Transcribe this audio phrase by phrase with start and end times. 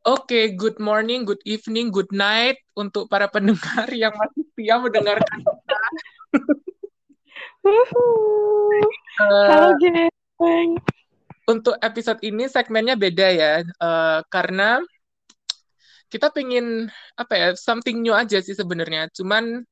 [0.00, 5.76] Oke, good morning, good evening, good night untuk para pendengar yang masih setia mendengarkan kita.
[9.20, 10.80] Halo Eh, geng.
[11.44, 14.80] untuk episode ini segmennya beda ya, Eh, karena
[16.08, 19.12] kita pengen apa ya, something new aja sih sebenarnya.
[19.12, 19.68] Cuman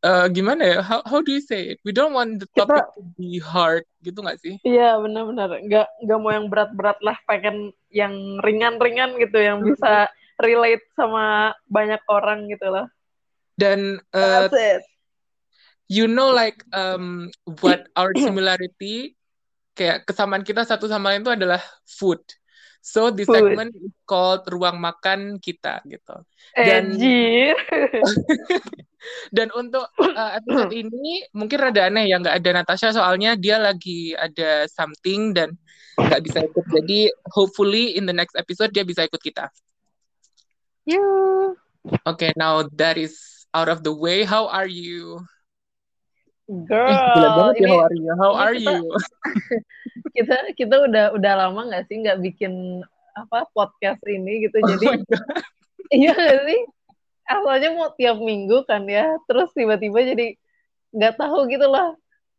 [0.00, 0.80] eh, gimana ya?
[0.80, 1.78] How, how do you say it?
[1.84, 4.56] We don't want the topic Kita to be hard, gitu nggak sih?
[4.64, 10.08] iya benar-benar nggak nggak mau yang berat-berat lah, pengen yang ringan-ringan gitu yang bisa
[10.38, 12.86] relate sama banyak orang gitu loh.
[13.58, 14.82] Dan eh, That's it.
[15.90, 17.32] you know like um,
[17.64, 19.18] what our similarity
[19.78, 22.20] kayak kesamaan kita satu sama lain itu adalah food.
[22.80, 26.24] So segment is called ruang makan kita gitu.
[26.56, 26.96] Dan
[29.36, 34.16] dan untuk uh, episode ini mungkin rada aneh ya nggak ada Natasha soalnya dia lagi
[34.16, 35.54] ada something dan
[35.98, 36.64] nggak bisa ikut.
[36.64, 39.50] Jadi hopefully in the next episode dia bisa ikut kita.
[40.88, 41.52] Yuh.
[42.08, 44.24] Okay, now that is out of the way.
[44.24, 45.20] How are you?
[46.48, 48.12] Eh, gila Girl, banget ya ini how are you?
[48.16, 48.88] How are kita you?
[50.16, 52.82] kita kita udah udah lama nggak sih nggak bikin
[53.12, 54.56] apa podcast ini gitu.
[54.64, 54.86] Oh Jadi
[56.00, 56.60] iya nggak sih?
[57.28, 60.26] Asalnya mau tiap minggu kan ya, terus tiba-tiba jadi
[60.96, 61.96] nggak tahu gitu loh.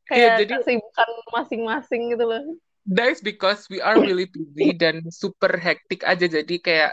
[0.09, 2.43] Iya, Kayak jadi kesibukan masing-masing gitu loh.
[2.89, 6.91] that is because we are really busy dan super hektik aja jadi kayak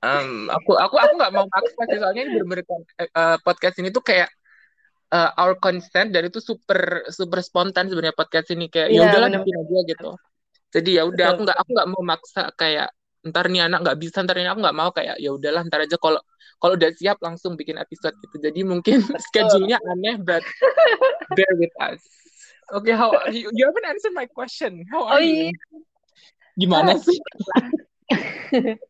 [0.00, 2.64] um, aku aku aku nggak mau maksa sih soalnya ini bener-bener
[3.12, 4.32] uh, podcast ini tuh kayak
[5.12, 8.72] uh, our consent dan itu super super spontan sebenarnya podcast ini.
[8.72, 10.10] Kayak ya Iya udahlah bikin aja gitu.
[10.72, 12.88] Jadi ya udah aku nggak aku nggak mau maksa kayak
[13.22, 15.94] ntar nih anak nggak bisa ntar ini aku nggak mau kayak ya udahlah ntar aja
[16.00, 16.18] kalau
[16.58, 18.40] kalau udah siap langsung bikin episode gitu.
[18.40, 20.42] Jadi mungkin schedule-nya aneh but
[21.36, 22.00] bear with us.
[22.72, 24.88] Okay how you you haven't answered my question.
[24.88, 25.52] How Oh are you?
[25.52, 25.78] iya,
[26.56, 27.18] gimana ah, sih?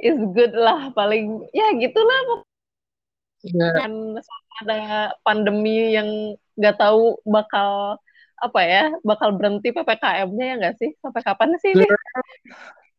[0.00, 2.48] Is good lah paling ya gitulah
[3.40, 3.92] ya kan
[4.60, 4.78] ada
[5.24, 7.96] pandemi yang nggak tahu bakal
[8.40, 10.90] apa ya bakal berhenti ppkm-nya ya nggak sih?
[11.00, 11.84] Sampai kapan sih ini?
[11.84, 12.24] girl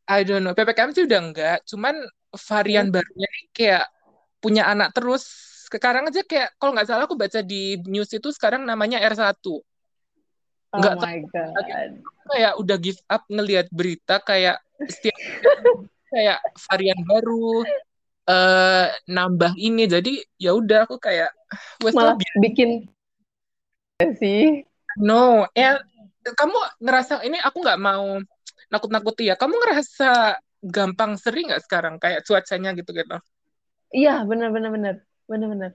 [0.10, 0.54] I don't know.
[0.54, 1.96] Ppkm sih udah enggak cuman
[2.34, 2.96] varian Hmm.
[3.00, 3.86] barunya ini kayak
[4.42, 5.24] punya anak terus.
[5.72, 9.40] Sekarang aja kayak kalau nggak salah aku baca di news itu sekarang namanya R1
[10.72, 11.92] Oh nggak my god.
[12.32, 15.16] kayak udah give up ngelihat berita kayak setiap
[16.12, 17.64] kayak varian baru
[18.32, 19.84] eh nambah ini.
[19.94, 21.30] Jadi ya udah aku kayak
[21.92, 22.70] Malah biar bikin
[24.00, 24.64] nggak sih.
[25.08, 25.76] no eh
[26.40, 28.06] kamu ngerasa ini aku nggak mau
[28.72, 29.36] nakut-nakuti ya.
[29.36, 31.96] Kamu ngerasa gampang sering nggak sekarang?
[32.00, 33.18] Kayak cuacanya gitu gitu
[33.92, 34.96] Iya benar benar benar.
[35.28, 35.72] Benar benar.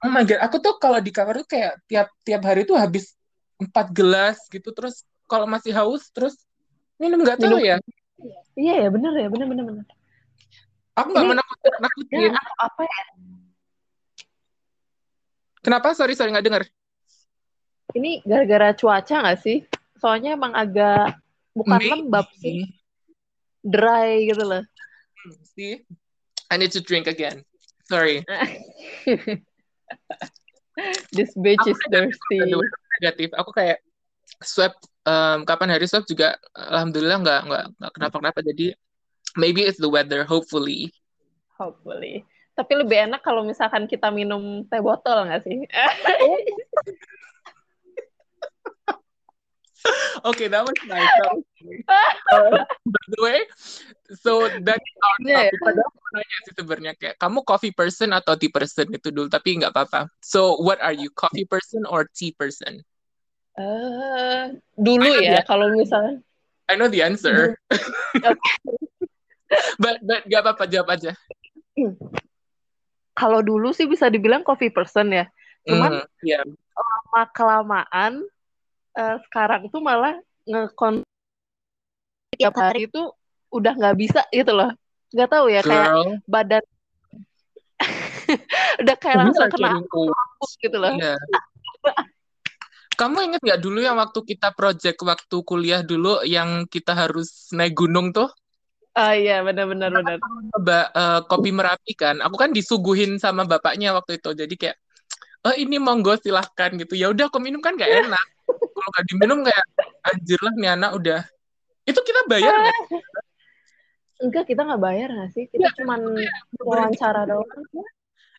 [0.00, 3.12] oh my god aku tuh kalau di kamar tuh kayak tiap tiap hari tuh habis
[3.60, 4.72] empat gelas gitu.
[4.72, 6.34] Terus kalau masih haus terus
[6.96, 7.60] minum nggak tahu Minum.
[7.60, 7.76] ya?
[8.56, 9.86] Iya ya benar ya benar benar benar.
[11.00, 13.02] Aku nggak Ini mau nakut ya nakutin atau apa ya?
[15.60, 15.92] kenapa?
[15.92, 16.62] Sorry sorry nggak dengar
[17.90, 19.66] Ini gara-gara cuaca nggak sih?
[19.98, 21.18] Soalnya emang agak
[21.52, 22.78] bukan lembab sih, maybe
[23.60, 24.62] dry gitu loh.
[25.52, 25.82] See?
[26.48, 27.42] I need to drink again.
[27.84, 28.22] Sorry.
[31.12, 32.38] This bitch aku is thirsty.
[33.02, 33.28] negatif.
[33.34, 33.82] Aku kayak
[34.40, 34.72] swab
[35.04, 38.38] em, kapan hari swab juga alhamdulillah nggak nggak nggak kenapa-kenapa.
[38.46, 38.72] Jadi
[39.36, 40.90] maybe it's the weather hopefully
[41.60, 42.24] Hopefully.
[42.56, 45.60] Tapi lebih enak kalau misalkan kita minum teh botol nggak sih?
[50.28, 51.84] okay that was nice that was nice
[52.30, 53.40] Uh, by the way
[54.20, 55.48] so that's our ya.
[55.48, 59.56] topic padahal nanya sih sebenarnya kayak kamu coffee person atau tea person itu dulu tapi
[59.56, 62.84] nggak apa-apa so what are you coffee person or tea person
[63.58, 66.20] Eh, I dulu ya, kalau misalnya
[66.70, 67.56] I know the answer
[68.30, 68.52] Oke.
[69.82, 71.12] But but nggak apa-apa jawab aja
[73.20, 75.28] Kalau dulu sih bisa dibilang coffee person ya.
[75.68, 76.40] Cuman Hmm, ya
[76.80, 78.12] lama kelamaan
[78.96, 80.16] eh, sekarang tuh malah
[80.48, 81.04] ngekon
[82.40, 83.12] tiap hari itu
[83.52, 84.72] udah nggak bisa gitu loh.
[85.12, 86.64] Nggak tahu ya kayak girl badan
[88.82, 90.08] udah kayak langsung kena lambung
[90.62, 90.92] gitu loh.
[90.96, 91.14] Iya.
[92.96, 97.76] Kamu inget nggak dulu yang waktu kita project waktu kuliah dulu yang kita harus naik
[97.76, 98.28] gunung tuh?
[98.94, 100.18] Ah iya benar-benar benar.
[100.50, 102.18] Coba eh, kopi Merapi kan.
[102.26, 104.30] Aku kan disuguhin sama bapaknya waktu itu.
[104.34, 104.76] Jadi kayak,
[105.46, 106.98] oh ini monggo silahkan gitu.
[106.98, 108.26] Ya udah aku minum kan gak enak.
[108.50, 109.64] Kalau nggak diminum kayak
[110.08, 111.20] anjir lah nih anak udah.
[111.86, 112.78] Itu kita bayar nggak?
[114.20, 115.44] Enggak, kita nggak bayar nggak sih?
[115.56, 117.64] Ya, Kita cuman kayak bener-bener wawancara doang.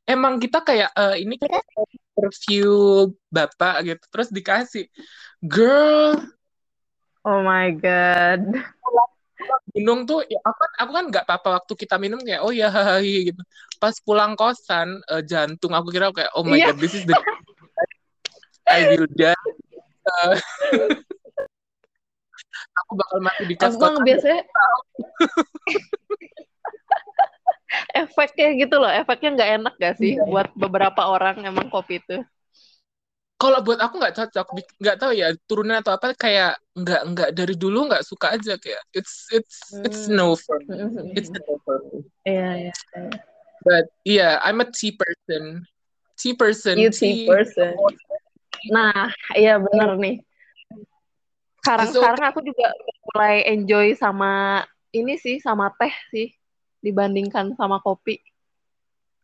[0.06, 1.58] emang kita kayak eh, ini kita
[2.14, 2.70] interview
[3.34, 4.04] bapak gitu.
[4.14, 4.86] Terus dikasih,
[5.42, 6.22] girl,
[7.22, 8.42] Oh my god.
[9.72, 12.70] Gunung tuh ya aku kan aku kan nggak apa-apa waktu kita minum kayak oh ya
[12.70, 13.42] hahaha gitu
[13.78, 16.72] pas pulang kosan uh, jantung aku kira kayak oh my Iya.
[16.72, 17.14] god this is the
[18.70, 19.36] I will die
[20.02, 20.34] Uh,
[22.82, 24.42] aku bakal mati di kos Emang biasanya
[28.02, 30.26] efeknya gitu loh, efeknya nggak enak gak sih Iya.
[30.26, 32.26] buat beberapa orang emang kopi itu.
[33.42, 34.46] Kalau buat aku nggak cocok
[34.78, 38.78] nggak tahu ya turunan atau apa kayak nggak nggak dari dulu nggak suka aja kayak
[38.94, 40.14] it's it's it's Hmm.
[40.14, 40.78] no for me
[41.18, 42.74] it's a no for me Iya, iya.
[43.66, 45.66] but yeah I'm a tea person
[46.22, 47.74] tea person You tea person.
[48.70, 50.22] Nah, iya bener nih.
[51.66, 52.70] Sekarang So- sekarang aku juga
[53.10, 54.62] mulai enjoy sama
[54.94, 56.30] ini sih, sama teh sih
[56.78, 58.22] dibandingkan sama kopi.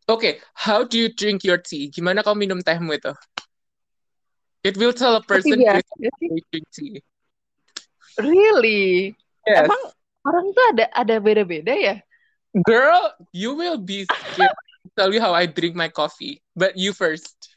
[0.09, 1.93] Okay, how do you drink your tea?
[1.93, 3.13] Gimana kau minum tehmu itu?
[4.65, 5.93] It will tell a person biasa
[6.73, 7.01] sih.
[8.17, 9.13] Really?
[9.45, 9.69] Yes.
[9.69, 9.81] Emang
[10.25, 11.95] orang tuh ada ada beda-beda ya?
[12.65, 14.57] Girl, you will be scared
[14.97, 16.41] tell you how I drink my coffee.
[16.57, 17.53] But you first.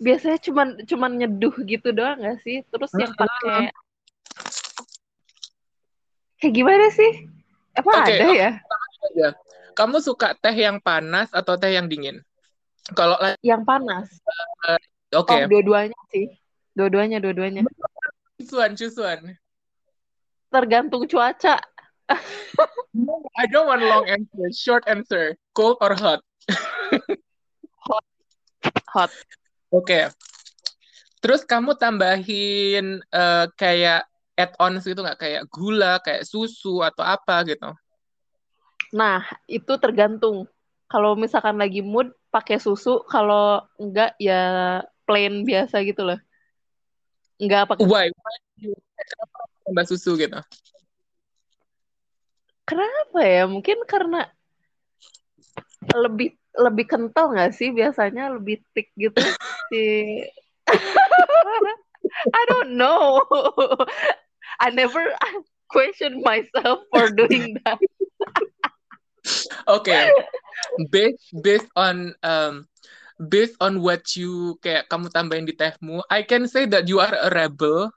[0.00, 2.60] Biasanya cuman cuman nyeduh gitu doang gak sih?
[2.68, 3.72] Terus yang pakai
[6.40, 7.28] kayak gimana sih?
[7.76, 8.50] Apa Oke, ada ya?
[9.76, 12.24] Kamu suka teh yang panas atau teh yang dingin?
[12.94, 14.06] Kalau la- Yang panas.
[15.14, 16.26] oke, Oh, dua-duanya sih.
[16.74, 17.62] Dua-duanya, dua-duanya.
[18.74, 19.36] choose one.
[20.50, 21.60] Tergantung cuaca.
[22.90, 25.38] No, I don't want long answer, short answer.
[25.54, 26.18] Cold or hot?
[28.90, 29.10] Hot.
[29.70, 30.10] Oke.
[31.22, 35.20] Terus kamu tambahin eh, kayak add-ons gitu nggak?
[35.20, 37.70] Kayak gula, kayak susu atau apa gitu?
[38.90, 40.50] Nah, itu tergantung.
[40.90, 43.02] Kalau misalkan lagi mood, pakai susu.
[43.10, 44.42] Kalau enggak, ya
[45.04, 46.18] plain biasa gitu loh.
[47.42, 47.84] Enggak pakai.
[47.86, 48.06] Why?
[49.66, 50.38] Tambah susu gitu?
[52.64, 53.50] Kenapa ya?
[53.50, 54.30] Mungkin karena
[55.90, 59.22] lebih lebih kental nggak sih biasanya lebih thick gitu
[59.70, 59.82] si
[62.36, 63.22] I don't know
[64.58, 65.14] I never
[65.72, 67.78] question myself for doing that
[69.68, 69.92] Oke,
[70.90, 72.70] based based on um
[73.20, 77.12] based on what you kayak kamu tambahin di tehmu, I can say that you are
[77.12, 77.92] a rebel.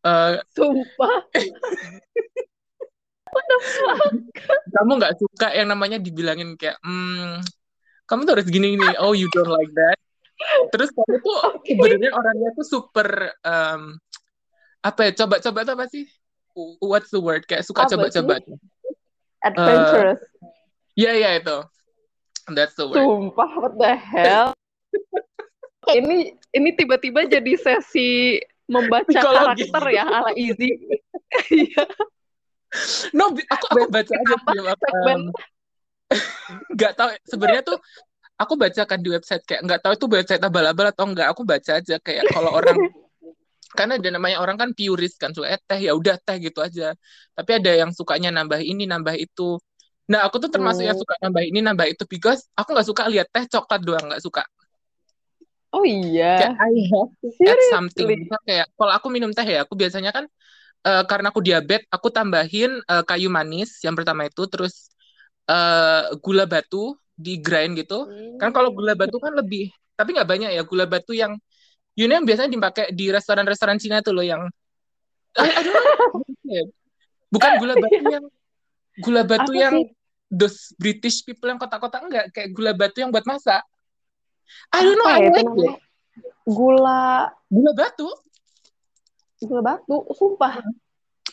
[0.00, 1.28] Uh, sumpah
[4.74, 7.42] kamu nggak suka yang namanya dibilangin kayak, hmm,
[8.06, 8.88] kamu tuh harus gini gini.
[8.98, 9.98] Oh, you don't like that.
[10.72, 11.76] Terus kamu tuh Oke.
[11.76, 13.08] sebenarnya orangnya tuh super
[13.44, 14.00] um,
[14.80, 15.12] apa ya?
[15.24, 16.04] Coba-coba tuh apa sih?
[16.82, 17.46] What's the word?
[17.46, 18.40] Kayak suka coba-coba.
[19.40, 20.20] adventurous
[20.98, 21.58] Ya ya itu.
[22.52, 22.98] That's the word.
[22.98, 24.50] sumpah what the hell
[25.98, 29.66] ini ini tiba-tiba jadi sesi membaca Psikologi.
[29.70, 30.70] karakter ya ala Easy
[31.50, 31.86] Iya.
[33.14, 34.86] No, aku aku baca aja film apa.
[35.10, 35.22] um,
[36.78, 37.78] nggak tahu sebenarnya tuh
[38.34, 41.98] aku bacakan di website kayak nggak tahu itu website abal-abal atau enggak aku baca aja
[41.98, 42.78] kayak kalau orang
[43.78, 46.94] karena ada namanya orang kan purist kan suka eh, teh ya udah teh gitu aja
[47.34, 49.58] tapi ada yang sukanya nambah ini nambah itu
[50.10, 51.02] nah aku tuh termasuk yang Hmm.
[51.06, 54.42] suka nambah ini nambah itu because aku nggak suka lihat teh coklat doang nggak suka
[55.70, 58.06] oh iya kayak I have to add something
[58.42, 60.24] kayak kalau aku minum teh ya aku biasanya kan
[60.82, 64.90] eh, karena aku diabetes aku tambahin eh, kayu manis yang pertama itu terus
[65.46, 70.50] eh, gula batu di grind gitu kan kalau gula batu kan lebih tapi nggak banyak
[70.56, 71.36] ya gula batu yang
[71.94, 74.42] you know yang biasanya dipakai di restoran-restoran Cina tuh loh yang
[75.38, 76.24] I, I don't know.
[77.34, 78.24] bukan gula batu yang
[78.98, 79.84] gula batu Apa yang sih?
[80.30, 82.26] Those British people yang kotak-kotak enggak.
[82.30, 83.66] Kayak gula batu yang buat masak.
[84.70, 85.74] I don't know Apa I ya like it.
[86.46, 87.02] Gula
[87.50, 88.08] gula batu?
[89.42, 90.62] Gula batu, sumpah.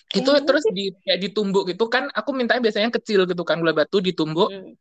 [0.08, 1.86] itu Kayaknya terus di kayak ditumbuk gitu.
[1.88, 4.50] Kan aku mintanya biasanya kecil gitu kan gula batu ditumbuk.
[4.50, 4.74] Hmm.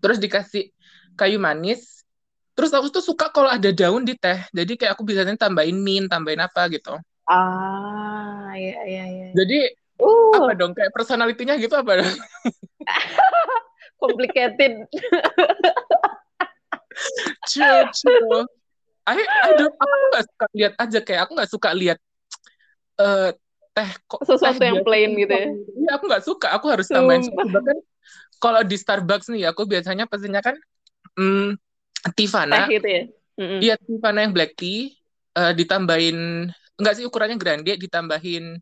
[0.00, 0.72] terus dikasih
[1.12, 2.08] kayu manis.
[2.56, 4.40] Terus aku tuh suka kalau ada daun di teh.
[4.54, 6.96] Jadi kayak aku biasanya tambahin mint tambahin apa gitu.
[7.24, 9.28] Ah, iya iya iya.
[9.32, 9.60] jadi
[9.94, 10.74] Uh, apa dong?
[10.74, 12.10] Kayak personalitinya gitu apa dong
[14.04, 14.72] complicated.
[17.50, 18.46] true true
[19.04, 21.98] I I don't aku nggak suka lihat aja kayak aku nggak suka lihat
[22.96, 23.30] eh
[23.74, 25.46] teh kok Sesuatu teh yang biasa plain gitu ya.
[25.50, 27.78] Iya, aku nggak suka aku harus tambahin bahkan
[28.40, 30.56] kalau di Starbucks nih aku biasanya pesennya kan
[31.18, 31.58] hmm,
[32.16, 33.02] Tivana Teh gitu ya.
[33.34, 33.60] Mm-mm.
[33.60, 34.94] Iya, Tivana yang black tea
[35.36, 36.48] eh, ditambahin
[36.80, 38.56] enggak sih ukurannya grande ditambahin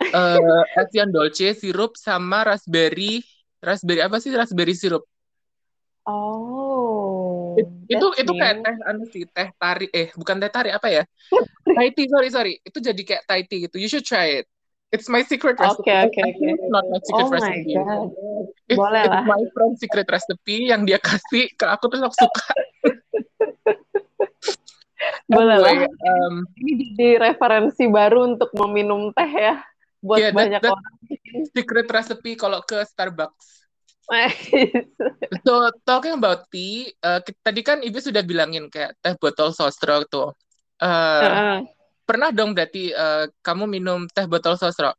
[0.00, 0.38] eh
[0.82, 3.22] Evian Dolce sirup sama raspberry
[3.62, 5.06] raspberry apa sih raspberry sirup
[6.02, 10.90] Oh, It- itu itu kayak teh anu sih teh tari eh bukan teh tari apa
[10.90, 11.02] ya
[11.78, 14.46] Thai tea sorry sorry itu jadi kayak Thai tea gitu you should try it
[14.92, 15.88] It's my secret recipe.
[15.88, 16.44] Oke, oke, oke.
[16.52, 17.72] It's not my secret Oh my recipe.
[17.72, 18.12] God.
[18.68, 19.24] It's, Boleh it's lah.
[19.24, 22.44] my friend secret recipe yang dia kasih ke aku terus aku suka.
[25.32, 25.72] Boleh lah.
[25.72, 29.64] Anyway, um, Ini jadi referensi baru untuk meminum teh ya.
[30.04, 30.94] Buat Yeah, that- banyak that- orang.
[31.52, 33.62] Secret recipe kalau ke Starbucks.
[35.48, 40.36] So talking about tea, uh, tadi kan Ibu sudah bilangin kayak teh botol sosro tuh.
[40.76, 41.58] Uh, Heeh.
[42.04, 44.92] pernah dong berarti uh, kamu minum teh botol sosro?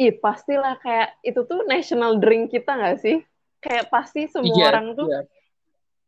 [0.00, 3.20] Ih, pastilah kayak itu tuh national drink kita nggak sih?
[3.60, 5.20] Kayak pasti semua Iya, orang tuh, iya.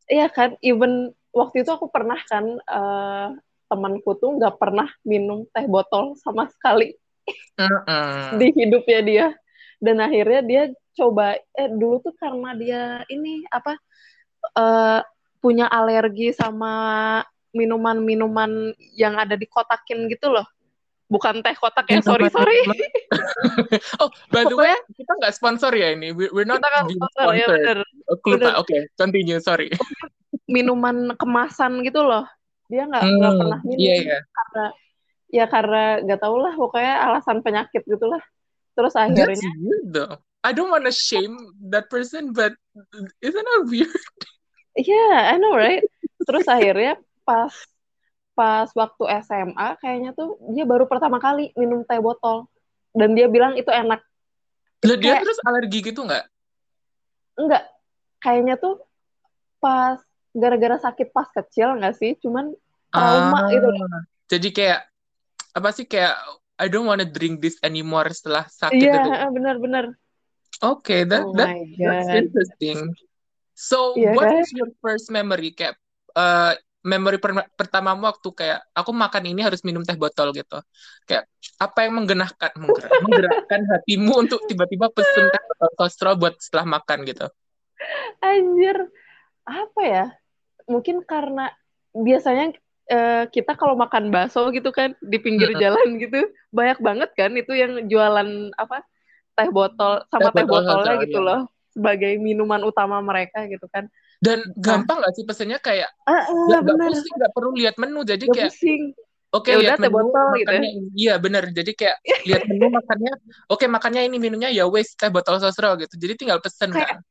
[0.09, 0.57] iya kan?
[0.64, 3.29] Even waktu itu aku pernah kan, eh,
[3.69, 6.97] temanku tuh nggak pernah minum teh botol sama sekali
[7.59, 8.38] Mm-mm.
[8.41, 9.26] di hidupnya dia.
[9.83, 10.62] Dan akhirnya dia
[10.95, 13.75] coba, eh dulu tuh karena dia ini apa,
[14.55, 15.00] eh,
[15.43, 17.19] punya alergi sama
[17.50, 20.47] minuman-minuman yang ada di kotakin gitu loh.
[21.11, 22.57] Bukan teh kotak ya, sorry sorry.
[24.00, 26.09] oh, by the way, kita nggak sponsor ya ini.
[26.17, 27.79] We- We're not Kita kan being sponsor, ya bener.
[28.09, 28.62] Oh.
[28.64, 29.37] Oke, continue.
[29.43, 29.69] Sorry.
[30.49, 32.25] minuman kemasan gitu loh.
[32.73, 34.19] Dia nggak Hmm, pernah minum Iya, iya.
[34.25, 34.64] karena
[35.32, 38.20] ya karena nggak tahu lah pokoknya alasan penyakit gitulah.
[38.76, 40.14] Terus akhirnya That's weird though.
[40.44, 41.38] I don't want to shame
[41.72, 42.52] that person, but
[43.24, 43.88] isn't that weird?
[44.78, 45.82] iya, I know right.
[46.28, 47.52] Terus akhirnya pas
[48.32, 52.48] pas waktu SMA kayaknya tuh dia baru pertama kali minum teh botol
[52.92, 54.04] dan dia bilang itu enak.
[54.84, 56.24] Lah dia Kayak- terus alergi gitu nggak?
[57.38, 57.64] Enggak,
[58.20, 58.82] kayaknya tuh
[59.62, 59.96] pas
[60.32, 62.12] gara-gara sakit pas kecil nggak sih?
[62.20, 62.52] Cuman
[62.92, 63.68] trauma gitu.
[64.28, 64.91] Jadi kayak
[65.52, 66.16] apa sih kayak
[66.61, 69.09] I don't want to drink this anymore setelah sakit itu.
[69.09, 69.85] Iya, benar-benar.
[70.62, 72.94] Okay, that Oh that that's interesting.
[73.56, 74.40] So, Iya what kan?
[74.40, 75.75] is your first memory kayak
[76.14, 80.59] uh, memory per- pertamamu waktu kayak aku makan ini harus minum teh botol gitu.
[81.06, 81.26] Kayak
[81.59, 86.99] apa yang menggenahkan menggerak, menggerakkan hatimu untuk tiba-tiba pesen teh botol sosro buat setelah makan
[87.06, 87.26] gitu.
[88.23, 88.76] Anjir,
[89.47, 90.06] apa ya?
[90.71, 91.50] Mungkin karena
[91.90, 92.54] biasanya
[92.92, 96.20] eh, kita kalau makan bakso gitu kan di pinggir jalan gitu
[96.52, 98.84] banyak banget kan itu yang jualan apa
[99.32, 101.26] teh botol sama Teh teh botol botolnya gitu iya.
[101.26, 101.40] loh
[101.72, 103.88] sebagai minuman utama mereka gitu kan.
[104.20, 104.61] Dan Nah.
[104.61, 106.88] gampang gak sih pesennya kayak Ah, ah, nggak nggak bener.
[106.92, 108.82] pusing nggak perlu lihat menu jadi Gak kayak pusing.
[109.32, 110.46] oke Ya lihat menu botol gitu ya.
[110.46, 111.96] makannya ini iya bener jadi kayak
[112.28, 113.12] lihat menu makannya
[113.49, 117.11] oke makannya ini minunya ya wes teh botol sosro gitu jadi tinggal pesen Kayak- kan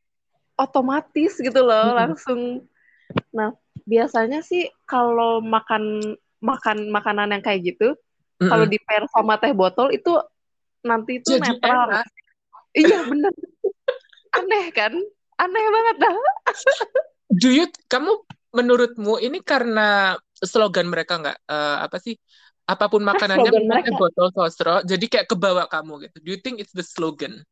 [0.55, 1.97] Otomatis gitu loh Mm-mm.
[1.97, 2.39] langsung.
[3.33, 3.49] Nah,
[3.91, 5.83] biasanya sih kalau makan
[6.49, 7.87] makan makanan yang kayak gitu,
[8.49, 8.71] kalau Mm-mm.
[8.71, 10.11] di pair sama teh botol itu
[10.89, 11.89] nanti itu jadi netral.
[11.91, 12.05] enak
[12.71, 13.33] Iya bener.
[14.37, 14.93] Aneh kan?
[15.41, 16.15] Aneh banget dah.
[17.41, 18.11] do you kamu
[18.51, 22.15] menurutmu ini karena slogan mereka nggak Eh, apa sih
[22.71, 23.95] apa pun makanannya teh mereka?
[23.99, 27.43] botol sosro jadi kayak kebawa kamu gitu do you think it's the slogan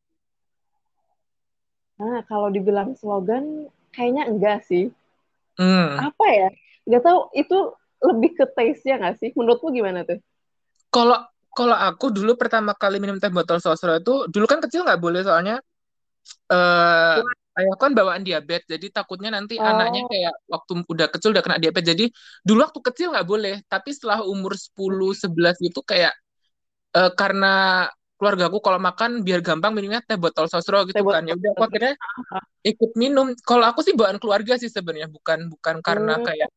[2.00, 4.88] Nah, kalau dibilang slogan, kayaknya enggak sih.
[5.60, 6.00] Hmm.
[6.00, 6.48] Apa ya?
[6.88, 7.58] Gak tahu itu
[8.00, 9.30] lebih ke taste-nya nggak sih?
[9.36, 10.16] Menurutmu gimana tuh?
[10.88, 11.20] Kalau
[11.52, 15.20] kalau aku dulu pertama kali minum teh botol sosro itu dulu kan kecil nggak boleh
[15.26, 15.58] soalnya
[16.46, 17.18] eh
[17.58, 19.66] ayahku kan bawaan diabetes jadi takutnya nanti Oh.
[19.66, 22.04] anaknya kayak waktu udah kecil udah kena diabetes jadi
[22.46, 26.14] dulu waktu kecil nggak boleh tapi setelah umur 10 11 gitu kayak
[26.94, 27.86] eh, karena
[28.20, 31.24] keluargaku kalau makan biar gampang minumnya teh botol sosro gitu Teh kan.
[31.24, 31.94] Ya udah aku akhirnya
[32.60, 33.32] ikut minum.
[33.40, 36.26] Kalau aku sih bawaan keluarga sih sebenarnya bukan bukan karena Hmm.
[36.28, 36.48] kayak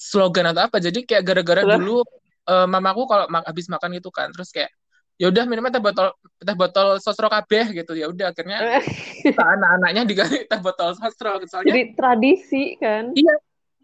[0.00, 0.76] slogan atau apa.
[0.80, 2.00] Jadi kayak gara-gara dulu
[2.48, 4.72] eh, mamaku kalau ma- habis makan gitu kan terus kayak
[5.20, 7.92] ya udah minumnya teh botol teh botol sosro kabeh gitu.
[7.92, 8.58] Ya udah akhirnya
[9.22, 11.50] kita anak-anaknya diganti teh botol sosro gitu.
[11.52, 13.12] soalnya Jadi tradisi kan?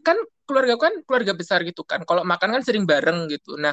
[0.03, 2.03] kan keluarga kan keluarga besar gitu kan.
[2.09, 3.55] Kalau makan kan sering bareng gitu.
[3.61, 3.73] Nah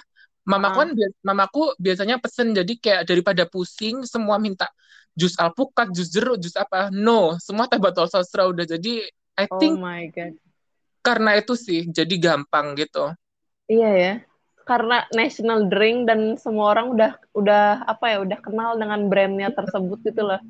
[0.49, 0.81] mamaku Ah.
[0.81, 0.89] kan
[1.21, 4.65] mamaku biasanya pesen jadi kayak daripada pusing semua minta
[5.13, 9.05] jus alpukat jus jeruk jus apa no semua teh botol sosro udah jadi
[9.37, 10.33] I Oh think my god.
[10.99, 13.13] karena itu sih jadi gampang gitu
[13.69, 14.13] Iya ya.
[14.65, 20.01] Karena national drink dan semua orang udah udah apa ya, udah kenal dengan brandnya tersebut
[20.01, 20.41] gitu loh.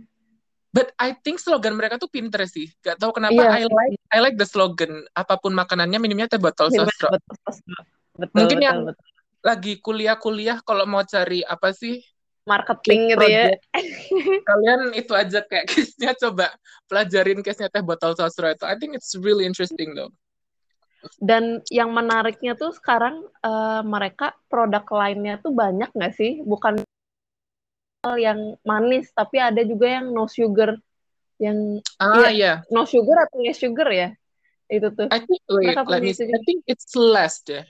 [0.72, 2.72] But I think slogan mereka tuh pinter sih.
[2.80, 3.60] Gak tahu kenapa Iya.
[3.60, 5.04] I like I like the slogan.
[5.12, 7.10] Apa pun makanannya minumnya teh botol Betul, sosro.
[7.12, 7.76] betul, betul,
[8.16, 9.08] betul, Mungkin betul, yang- betul.
[9.40, 12.04] Lagi kuliah-kuliah kalau mau cari apa sih
[12.50, 13.46] marketing gitu ya.
[13.54, 13.62] project,
[14.50, 16.50] kalian itu aja kayak case-nya coba
[16.90, 18.66] pelajarin case-nya teh botol sosro itu.
[18.66, 20.10] I think it's really interesting though.
[21.22, 26.42] Dan yang menariknya tuh sekarang eh, mereka produk lainnya tuh banyak nggak sih?
[26.42, 26.82] Bukan
[28.18, 30.80] yang manis, tapi ada juga yang no sugar.
[31.40, 32.66] Yang Ah iya.
[32.68, 34.10] no sugar atau less sugar ya?
[34.68, 35.08] Itu tuh.
[35.14, 36.12] I think wait, let me.
[36.12, 37.64] I think it's less deh.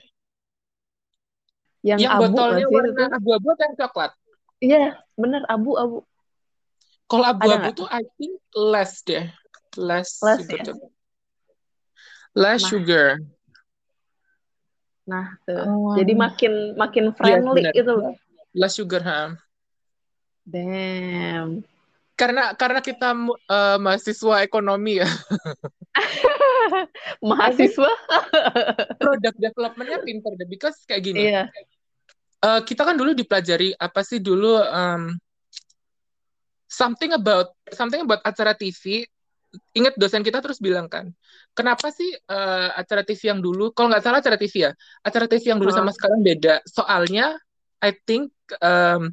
[1.80, 3.08] Yang, Yang abu botolnya itu warna tuh?
[3.16, 4.10] abu-abu atau yang coklat?
[4.60, 4.84] Iya,
[5.16, 6.04] bener abu-abu.
[7.08, 9.26] Kalau abu-abu tuh I think less deh.
[9.80, 10.58] Less, Less sugar.
[10.60, 10.64] ya?
[10.68, 10.76] tuh.
[12.36, 12.70] Less Nah.
[12.70, 13.06] sugar.
[15.08, 15.62] Nah, tuh.
[15.66, 17.72] Um, Jadi makin makin Yes, friendly benar.
[17.74, 18.14] gitu loh.
[18.52, 19.20] Less sugar, ha.
[20.44, 21.62] Damn.
[22.18, 23.16] Karena karena kita
[23.48, 25.08] eh, mahasiswa ekonomi ya.
[27.30, 27.90] Mahasiswa?
[29.00, 30.46] Product development-nya pinter deh.
[30.46, 31.30] Because kayak gini.
[31.32, 31.48] Iya.
[32.40, 35.12] Eh, kita kan dulu dipelajari apa sih dulu em,
[36.64, 39.04] something about something about acara TV.
[39.74, 41.10] Ingat dosen kita terus bilang kan,
[41.58, 44.70] kenapa sih eh, acara TV yang dulu, kalau nggak salah acara TV ya,
[45.02, 46.62] acara TV yang dulu sama sekarang beda.
[46.64, 47.34] Soalnya
[47.82, 48.30] I think
[48.62, 49.10] em,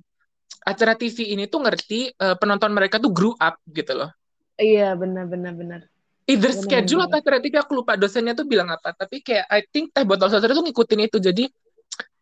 [0.64, 4.14] acara TV ini tuh ngerti eh, penonton mereka tuh grew up gitu loh.
[4.56, 5.82] Iya, benar benar benar.
[6.30, 7.10] Either Benar schedule benar.
[7.12, 10.30] atau acara TV aku lupa dosennya tuh bilang apa, tapi kayak I think teh botol
[10.30, 11.18] sastra tuh ngikutin itu.
[11.18, 11.44] Jadi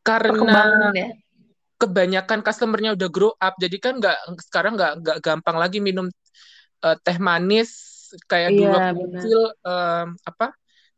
[0.06, 1.10] karena ya.
[1.82, 6.06] kebanyakan customernya udah grow up jadi kan nggak sekarang nggak nggak gampang lagi minum
[6.86, 7.72] eh, teh manis
[8.30, 9.02] kayak dulu Iya, benar.
[9.18, 10.48] kecil em, apa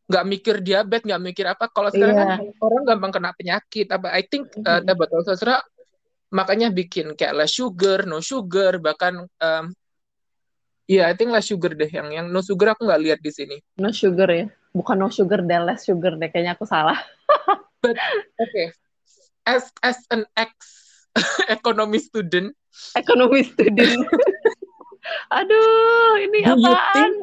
[0.07, 2.51] nggak mikir diabetes nggak mikir apa kalau sekarang kan Iya.
[2.59, 5.63] orang gampang kena penyakit apa I think eh, teh botol sastra
[6.27, 9.71] makanya bikin kayak less sugar no sugar bahkan em,
[10.87, 13.57] ya I think less sugar deh yang yang no sugar aku nggak lihat di sini
[13.79, 14.45] No sugar ya.
[14.77, 16.29] Bukan no sugar, deh, less sugar deh.
[16.29, 17.01] Kayaknya aku salah.
[17.81, 17.97] but
[18.37, 18.63] oke
[19.47, 20.51] as as an ex
[21.55, 22.51] economy student
[22.93, 24.05] Ekonomi student.
[25.37, 26.93] Aduh, ini Do you apaan?
[26.93, 27.13] think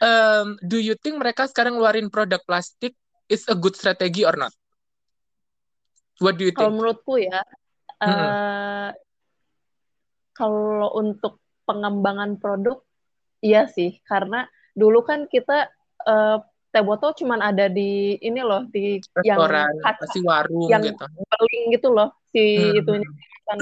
[0.00, 2.96] um, do you think mereka sekarang ngeluarin produk plastik
[3.28, 4.54] is a good strategy or not?
[6.22, 6.78] What do you Kalau think?
[6.78, 7.42] menurutku ya,
[8.00, 8.32] Mm-mm.
[8.32, 8.88] eh
[10.32, 12.80] kalau untuk pengembangan produk,
[13.44, 14.00] iya sih.
[14.08, 15.68] Karena dulu kan kita
[16.08, 16.38] eh,
[16.72, 19.44] teh botol cuman ada di ini loh, di yang
[19.84, 21.04] pasti warung yang gitu.
[21.28, 22.80] beling gitu loh, si Hmm.
[22.80, 23.58] itunya kemasan,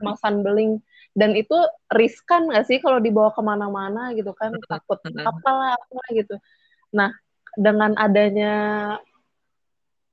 [0.00, 0.72] kemasan beling.
[1.16, 1.56] Dan itu
[1.92, 5.24] riskan nggak sih kalau dibawa ke mana-mana gitu kan, takut Mm-mm.
[5.24, 6.34] apalah apa gitu.
[6.96, 7.12] Nah,
[7.56, 8.52] dengan adanya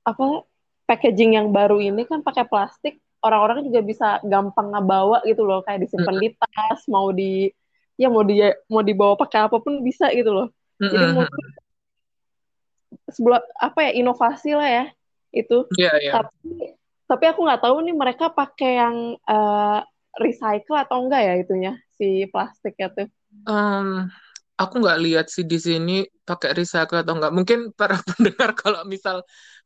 [0.04, 0.44] apa
[0.84, 5.80] packaging yang baru ini kan pakai plastik, orang-orang juga bisa gampang ngebawa gitu loh, kayak
[5.88, 7.48] disimpan di tas, mau di
[7.96, 10.48] ya mau di mau dibawa pakai apa pun bisa gitu loh.
[10.76, 11.40] Jadi mungkin
[13.08, 14.84] sebuah apa ya inovasi lah ya
[15.34, 15.66] itu.
[15.76, 16.12] Iya, iya.
[16.20, 19.80] Tapi tapi aku nggak tahu nih mereka pakai yang eh,
[20.18, 23.08] recycle atau enggak ya itunya si plastiknya tuh.
[23.44, 24.08] Um,
[24.54, 27.34] aku nggak lihat sih di sini pakai recycle atau enggak.
[27.34, 29.22] Mungkin para pendengar kalau misal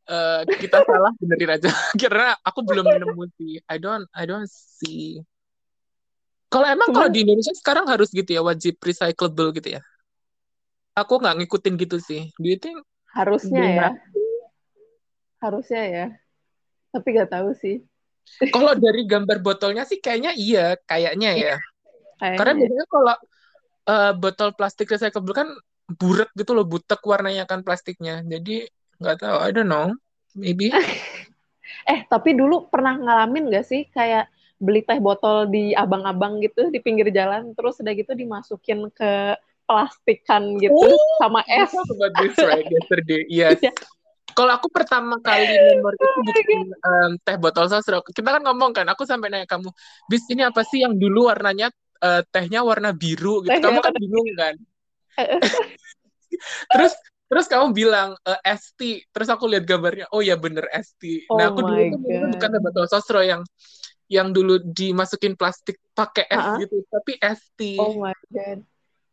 [0.09, 1.71] uh, kita salah benerin aja.
[2.01, 3.61] Karena aku belum nemu sih.
[3.69, 5.21] I don't I don't see.
[6.49, 9.85] Kalau emang kalau di Indonesia sekarang harus gitu ya, wajib recyclable gitu ya.
[10.97, 12.33] Aku nggak ngikutin gitu sih.
[12.41, 12.81] Do you think
[13.19, 13.89] harusnya ya,
[15.43, 16.07] harusnya ya.
[16.95, 17.83] Tapi nggak tahu sih
[18.53, 21.57] Kalau dari gambar botolnya sih kayaknya iya, kayaknya ya.
[22.21, 22.61] Karena kayaknya.
[22.61, 23.17] biasanya kalau
[23.89, 25.49] eh, botol plastik recyclable kan
[25.89, 28.21] buret gitu loh, butek warnanya kan plastiknya.
[28.29, 28.69] Jadi
[29.01, 29.91] nggak tahu, I don't know,
[30.37, 30.71] maybe.
[31.85, 36.81] Eh, tapi dulu pernah ngalamin nggak sih kayak beli teh botol di abang-abang gitu di
[36.81, 39.37] pinggir jalan, terus udah gitu dimasukin ke
[39.69, 41.69] plastikan gitu Oh, sama we es.
[41.69, 43.23] talk about this right yesterday.
[43.29, 43.61] Yes.
[43.61, 43.73] Iya.
[44.33, 48.87] Kalau aku pertama kali memori itu bikin em, teh botol sasro, kita kan ngomong kan,
[48.87, 49.69] aku sampai nanya kamu,
[50.07, 51.69] bis ini apa sih yang dulu warnanya
[52.01, 53.53] eh, tehnya warna biru gitu.
[53.59, 54.55] Tehnya Kamu kan bingung kan.
[56.71, 56.93] Terus
[57.29, 58.81] terus kamu bilang eh, ST,
[59.13, 61.29] terus aku lihat gambarnya, oh ya bener ST.
[61.35, 62.31] Nah Oh aku dulu tuh God.
[62.39, 63.43] bukan teh botol sasro yang
[64.09, 67.61] yang dulu dimasukin plastik pakai es gitu, tapi ST.
[67.77, 68.65] Oh my god.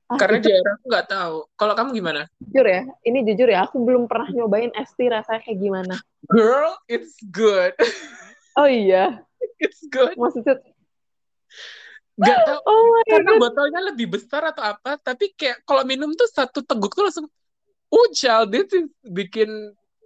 [0.06, 1.36] Ah, Karena daerah aku nggak tahu.
[1.58, 2.22] Kalau kamu gimana?
[2.38, 5.96] jujur ya, ini jujur ya, aku belum pernah nyobain ST rasanya kayak gimana.
[6.30, 7.74] Girl, it's good.
[8.56, 9.20] Oh iya,
[9.60, 10.16] It's good.
[10.16, 10.64] maksudnya,
[12.16, 13.52] Gak tau oh karena god.
[13.52, 17.28] botolnya lebih besar atau apa, tapi kayak kalau minum tuh satu teguk tuh langsung,
[17.92, 19.52] oh child, this is bikin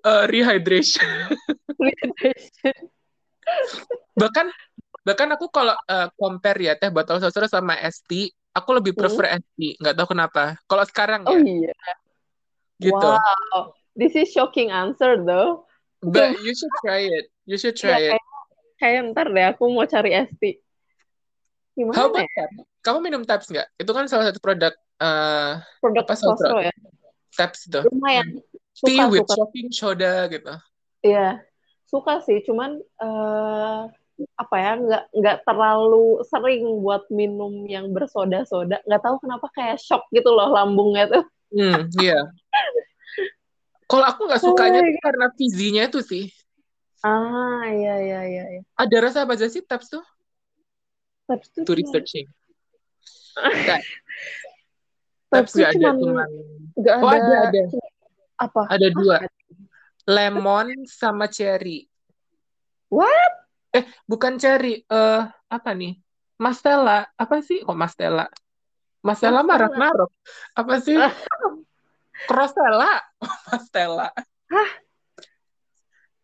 [0.02, 1.06] uh, rehydration.
[4.18, 4.50] bahkan
[5.06, 9.00] bahkan aku kalau uh, compare ya teh botol sosro sama ST, aku lebih Hmm.
[9.02, 9.60] prefer ST.
[9.80, 10.44] Nggak tahu kenapa.
[10.70, 11.74] Kalau sekarang Oh ya, iya,
[12.80, 13.08] gitu.
[13.08, 13.74] wow.
[13.96, 15.68] This is shocking answer though.
[16.00, 17.26] But you should try it.
[17.44, 18.12] You should Iya, try it.
[18.16, 18.24] kayak,
[18.80, 20.44] kayak ntar deh aku mau cari ST.
[21.76, 22.46] Gimana How about ya?
[22.80, 23.68] Kamu minum Tabs nggak?
[23.76, 24.72] Itu kan salah satu produk
[25.04, 26.64] uh, Produk apa sosro?
[26.64, 26.72] ya?
[27.36, 27.82] Tabs itu.
[27.92, 28.40] Lumayan.
[28.80, 29.36] Tea Suka, with suka.
[29.36, 30.54] shocking soda gitu.
[31.04, 31.44] Iya,
[31.92, 32.40] suka sih.
[32.48, 33.80] Cuman eh,
[34.36, 38.84] apa ya, nggak nggak terlalu sering buat minum yang bersoda-soda.
[38.84, 41.24] Nggak tahu kenapa kayak shock gitu loh lambungnya tuh.
[41.50, 42.30] Hmm, iya.
[43.90, 46.26] Kalau aku nggak Oh sukanya tuh karena fizzy-nya itu sih.
[47.02, 48.44] Ah, iya iya iya.
[48.60, 48.62] iya.
[48.76, 50.04] Ada rasa apa aja sih Tabs tuh?
[51.26, 52.28] Tabs tuh to researching.
[55.32, 56.30] Tabs tuh nggak ada cuman
[56.80, 57.62] nggak oh ada, ada ada
[58.40, 58.62] apa?
[58.72, 59.18] ada dua
[60.10, 61.90] lemon sama cherry.
[62.90, 63.49] What?
[63.70, 65.98] Eh bukan cherry eh apa nih?
[66.40, 67.62] Mastella apa sih?
[67.62, 68.26] Kok Mastella?
[69.06, 69.68] Mastella Mastella.
[69.68, 70.12] Ragnarok.
[70.58, 70.98] Apa sih?
[72.30, 72.92] Crostella.
[73.52, 74.10] Mastella.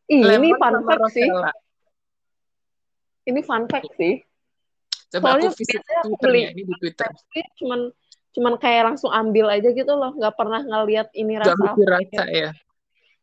[0.06, 1.30] Ih, ini Lemon fun fact sih.
[3.26, 4.22] Ini fun fact sih.
[5.10, 7.10] Coba Soalnya aku visit Twitternya beli ini di Twitter.
[7.62, 7.90] Cuman
[8.36, 11.84] cuman kayak langsung ambil aja gitu loh, nggak pernah ngeliat ini Gak rasa apa.
[11.88, 12.52] rasa ya.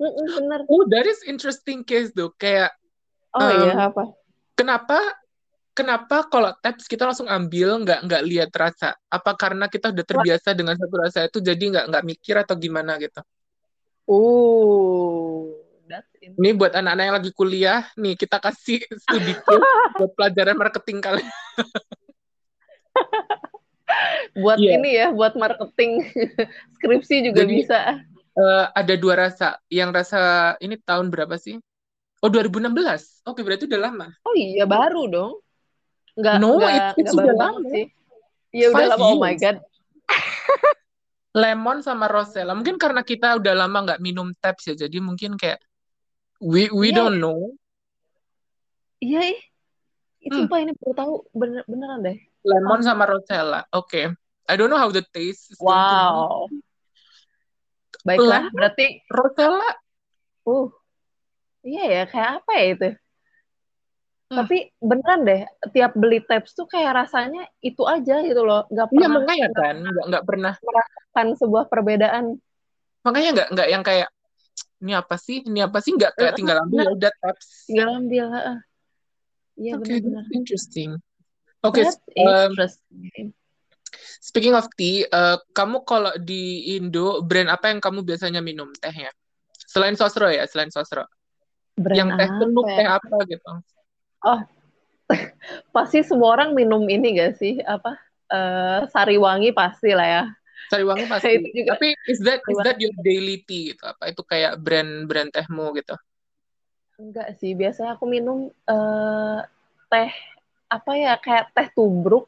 [0.00, 0.60] Mm-mm, bener.
[0.66, 2.32] Oh, that is interesting case tuh.
[2.40, 2.74] Kayak
[3.32, 4.12] Oh um, iya apa?
[4.52, 5.00] kenapa
[5.72, 8.92] kenapa kalau tabs kita langsung ambil nggak nggak lihat rasa?
[9.08, 13.00] Apa karena kita udah terbiasa dengan satu rasa itu jadi nggak nggak mikir atau gimana
[13.00, 13.20] gitu?
[14.06, 15.58] Oh,
[16.22, 19.34] Ini buat anak-anak yang lagi kuliah, nih kita kasih studi
[19.98, 21.28] buat pelajaran marketing kalian.
[24.42, 24.78] buat Iya.
[24.78, 26.06] ini ya, buat marketing
[26.78, 27.80] skripsi juga Jadi bisa.
[28.38, 29.58] eh, ada dua rasa.
[29.68, 30.20] Yang rasa
[30.62, 31.58] ini tahun berapa sih?
[32.22, 33.26] Oh 2016.
[33.26, 34.06] Oke berarti udah lama.
[34.22, 35.32] Oh iya baru dong.
[36.14, 37.72] Nggak No, nggak it- it's nggak baru udah banget lama.
[37.74, 37.84] sih.
[38.52, 39.02] Iya udah lama.
[39.02, 39.56] Oh my god.
[41.42, 42.52] Lemon sama Rosella.
[42.52, 45.58] Mungkin karena kita udah lama nggak minum tabs ya, jadi mungkin kayak
[46.38, 47.56] we we Iya, don't know.
[49.00, 49.40] iya ih.
[50.22, 52.14] Ih, Hmm, ini baru tahu bener beneran deh.
[52.46, 53.66] lemon Fun sama Rosella.
[53.74, 54.14] Oke.
[54.46, 55.58] I don't know how the taste is.
[55.58, 56.46] Wow.
[58.02, 59.66] Baiklah, Lemon, berarti Rosella.
[60.46, 60.68] uh
[61.66, 62.88] iya ya kayak apa ya itu?
[64.32, 64.38] Hmm.
[64.42, 65.40] Tapi beneran deh,
[65.76, 68.64] tiap beli tabs tuh kayak rasanya itu aja gitu loh.
[68.72, 70.54] Nggak Iya pernah makanya nggak kan, nggak nggak pernah.
[70.64, 72.24] merasakan sebuah perbedaan.
[73.04, 74.08] Makanya nggak nggak yang kayak
[74.82, 77.46] ini apa sih, ini apa sih, nggak kayak tinggal ambil ya udah tabs.
[77.68, 78.24] tinggal ambil.
[78.32, 78.58] heeh.
[79.52, 80.24] Iya benar-benar.
[80.24, 80.90] that's interesting.
[81.62, 82.52] Oke, s- um,
[84.18, 89.12] speaking of tea, eh, kamu kalau di Indo, brand apa yang kamu biasanya minum tehnya?
[89.68, 91.04] Selain Sosro ya, selain Sosro.
[91.76, 92.76] Brand Yang teh teluk, ya?
[92.76, 93.50] teh apa gitu.
[94.24, 94.40] Oh,
[95.74, 97.60] pasti semua orang minum ini gak sih?
[97.64, 97.96] Apa?
[98.32, 100.22] eh Sariwangi pasti lah ya.
[100.70, 101.06] Sariwangi
[101.36, 101.52] Itu pasti.
[101.56, 103.82] juga Tapi is that is that your daily tea gitu?
[103.86, 105.94] Apa itu kayak brand-brand tehmu gitu?
[107.02, 108.38] Enggak sih, biasanya aku minum
[108.72, 109.38] eh
[109.90, 110.10] teh
[110.76, 112.24] apa ya kayak teh tubruk,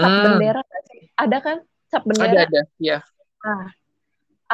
[0.00, 1.00] cap Hmm, bendera sih?
[1.22, 1.56] Ada kan
[1.90, 2.44] cap ada bendera?
[2.46, 2.98] ada, ya.
[3.44, 3.64] Nah,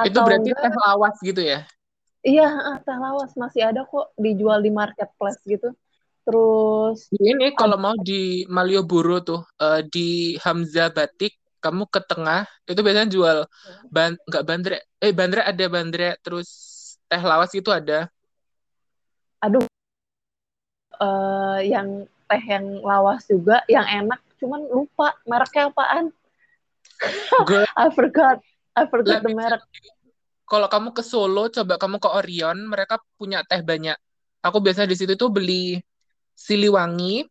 [0.07, 1.59] Itu berarti enggak teh lawas gitu ya?
[2.25, 2.49] Iya
[2.83, 5.71] teh lawas masih ada kok dijual di marketplace gitu.
[6.25, 12.81] Terus Ini kalau mau di Malioboro tuh eh, di Hamzah Batik kamu ke tengah itu
[12.85, 13.39] biasanya jual
[13.89, 16.49] ban nggak bandrek eh bandrek ada bandrek terus
[17.09, 18.05] teh lawas itu ada
[19.41, 19.65] aduh
[21.01, 26.13] eh yang teh yang lawas juga yang enak cuman lupa mereknya apaan.
[27.81, 28.45] I forgot.
[28.77, 29.65] I forgot let the me merek.
[29.81, 30.04] you.
[30.51, 33.97] Kalau kamu ke Solo, coba kamu ke Orion, mereka punya teh banyak.
[34.47, 35.81] Aku biasanya di situ tuh beli
[36.47, 37.25] Siliwangi.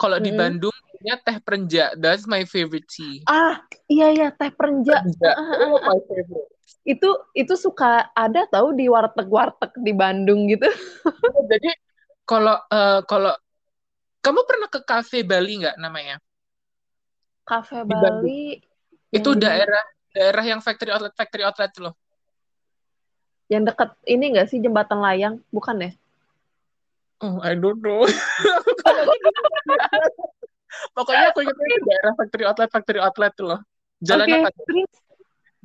[0.00, 0.38] Kalau di Mm-mm.
[0.38, 1.84] Bandung punya teh Perenja.
[2.02, 3.16] That's my favorite tea.
[3.28, 3.52] Ah,
[3.92, 4.94] iya iya teh perenja.
[4.94, 5.30] Perenja.
[5.30, 5.94] Ah, ah, Oh, ah, ah.
[5.94, 6.50] my favorite.
[6.88, 10.66] Itu itu suka ada tahu di warteg-warteg di Bandung gitu.
[11.50, 11.70] Jadi
[12.28, 13.32] kalau eh, kalau
[14.24, 16.16] kamu pernah ke cafe Bali nggak namanya?
[17.48, 17.94] Cafe Di.
[18.00, 18.62] Bali
[19.16, 19.82] Itu di daerah
[20.14, 21.94] daerah yang factory outlet factory outlet loh.
[23.48, 25.40] Yang dekat ini enggak sih jembatan layang?
[25.48, 25.90] Bukan ya?
[27.18, 28.06] Oh, I don't know.
[30.94, 33.60] Pokoknya aku ingatnya itu daerah factory outlet factory outlet tuh loh.
[33.98, 34.50] Jalan Oke, apa?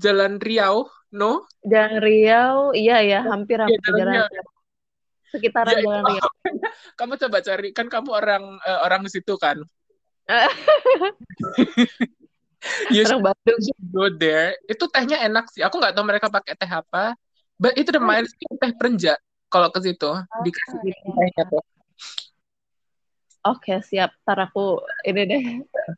[0.02, 1.46] Jalan Riau, no?
[1.62, 4.26] Jalan Riau, iya ya, hampir Iya, hampir Jalan Jalan Riau.
[4.32, 4.46] Riau.
[5.30, 6.30] Sekitaran Ya Jalan Riau.
[6.98, 9.62] kamu coba cari kan kamu orang eh, orang situ kan.
[12.96, 13.60] You should, Bandung.
[13.60, 14.56] you should go there.
[14.72, 15.62] Itu tehnya enak sih.
[15.68, 17.12] Aku nggak tahu mereka pakai teh apa.
[17.64, 19.16] But itu reminds me of teh perenja.
[19.48, 20.12] Kalau ke situ
[20.44, 21.00] dikasih Ah, iya.
[21.16, 21.64] tehnya tuh.
[23.44, 24.12] Oke, siap.
[24.28, 25.44] Ntar aku ini deh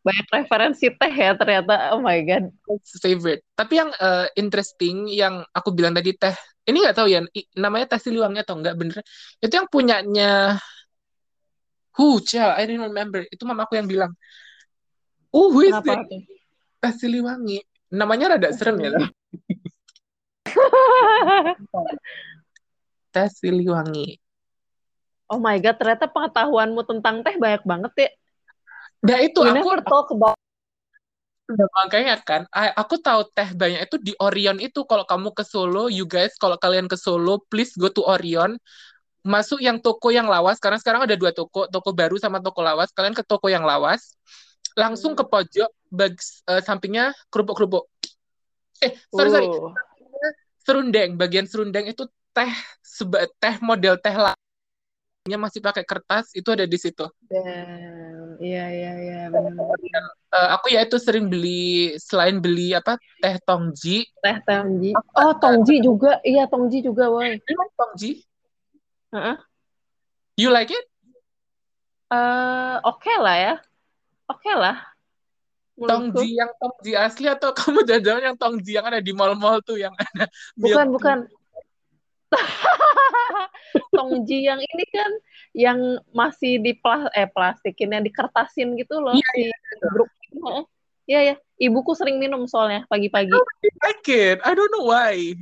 [0.06, 1.97] banyak referensi teh ya ternyata.
[1.97, 2.54] Oh my god.
[3.01, 3.41] Favorite.
[3.58, 6.38] Tapi yang eh, interesting yang aku bilang tadi teh.
[6.69, 7.25] Ini nggak tahu ya
[7.58, 9.01] namanya teh siliwangi atau enggak bener.
[9.41, 10.62] Itu yang punyanya
[11.95, 13.23] Hu, Cha, I didn't remember.
[13.32, 14.12] Itu mamaku yang bilang.
[15.32, 16.06] Oh, who is Kenapa?
[16.84, 17.58] Teh siliwangi.
[17.89, 18.91] Namanya rada serem ya.
[23.13, 24.19] Teh siliwangi.
[25.31, 28.09] Oh my god, ternyata pengetahuanmu tentang teh banyak banget ya.
[29.05, 30.37] Nah itu You aku talk about
[31.45, 34.81] Udah makanya kan, aku tahu teh banyak itu di Orion itu.
[34.89, 38.57] Kalau kamu ke Solo, you guys, kalau kalian ke Solo, please go to Orion.
[39.25, 42.93] masuk yang toko yang lawas karena sekarang ada dua toko toko baru sama toko lawas
[42.93, 44.13] kalian ke toko yang lawas
[44.77, 45.33] langsung ke Hmm.
[45.33, 46.13] pojok bag,
[46.45, 47.89] eh, sampingnya kerupuk-kerupuk
[48.85, 49.73] eh sorry sorry Uh,
[50.65, 52.51] serundeng bagian serundeng itu teh
[52.82, 57.06] seba, teh model teh lainnya masih pakai kertas itu ada di situ.
[58.41, 59.54] Iya, iya, iya, benar.
[60.36, 64.91] Eh, aku ya itu sering beli selain beli apa teh tongji Teh Tongji.
[65.13, 66.17] Oh, Tongji juga.
[66.25, 67.13] Iya, Tongji juga.
[67.45, 68.25] Emang tongji
[69.13, 69.38] Heeh.
[70.36, 70.86] you like it
[72.06, 73.54] Eh, oke lah ya.
[74.30, 74.94] Oke lah.
[75.75, 79.91] Tongji yang tongji asli atau kamu jajan yang tongji yang ada di mall-mall tuh yang
[79.91, 81.17] ada Bukan, bukan.
[83.95, 85.11] Tongji yang ini kan
[85.55, 85.79] yang
[86.11, 89.43] masih di plas eh plastikin yang dikertasin gitu loh Iya, si
[89.91, 90.09] grup.
[90.31, 90.63] Heeh.
[91.05, 93.29] Iya ya, ibuku sering minum soalnya pagi-pagi.
[93.35, 95.35] I like it I don't know why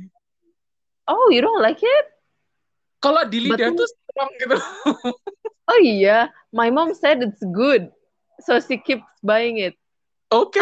[1.06, 2.06] Oh, you don't like it?
[2.98, 4.56] kalau di lidah But- tuh strong gitu
[5.64, 7.88] Oh iya, my mom said it's good.
[8.44, 9.76] So she keeps buying it.
[10.34, 10.60] Oke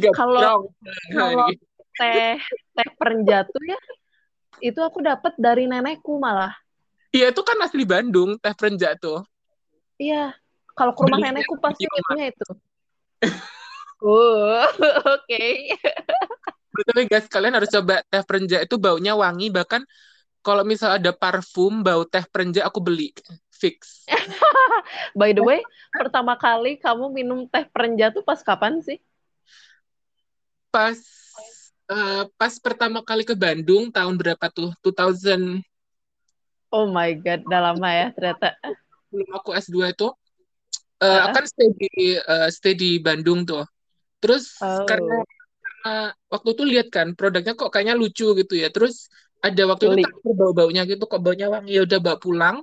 [0.00, 0.72] got Kalau-
[1.12, 1.52] kalau-
[1.92, 2.40] Teh
[2.72, 3.76] teh perenjat tuh ya.
[4.64, 6.56] Itu aku dapat dari nenekku malah.
[7.12, 9.20] Iya itu kan asli Bandung teh perenjak tuh
[10.00, 10.32] Iya,
[10.72, 12.48] kalau ke rumah Beli nenekku di pasti itunya itu.
[14.02, 14.66] Oh,
[15.14, 15.46] oke.
[16.74, 19.46] Tapi guys, kalian harus coba teh perenjak itu baunya wangi.
[19.54, 19.86] Bahkan
[20.42, 23.14] kalau misal ada parfum bau teh perenjak aku beli
[23.62, 24.02] fix.
[25.20, 25.62] By the way,
[25.94, 28.98] pertama kali kamu minum teh perenjat tuh pas kapan sih?
[30.74, 30.98] Pas
[31.92, 34.74] eh, pas pertama kali ke Bandung tahun berapa tuh?
[34.82, 35.62] 2000
[36.72, 38.56] Oh my god, udah lama ya ternyata.
[39.12, 40.08] belum aku S2 itu
[41.04, 41.26] eh Heeh.
[41.28, 43.62] akan stay di eh, stay di Bandung tuh.
[44.22, 44.86] Terus Oh.
[44.88, 45.20] karena,
[45.60, 45.94] karena
[46.32, 48.72] waktu itu lihat kan produknya kok kayaknya lucu gitu ya.
[48.72, 49.12] Terus
[49.44, 50.00] ada waktu Beli.
[50.00, 52.56] itu tak bau-baunya gitu kok baunya wangi ya udah bawa pulang.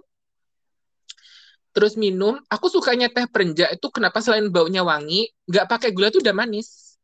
[1.80, 6.20] Terus minum, aku sukanya teh perenjak itu kenapa selain baunya wangi, nggak pakai gula tuh
[6.20, 7.00] udah manis.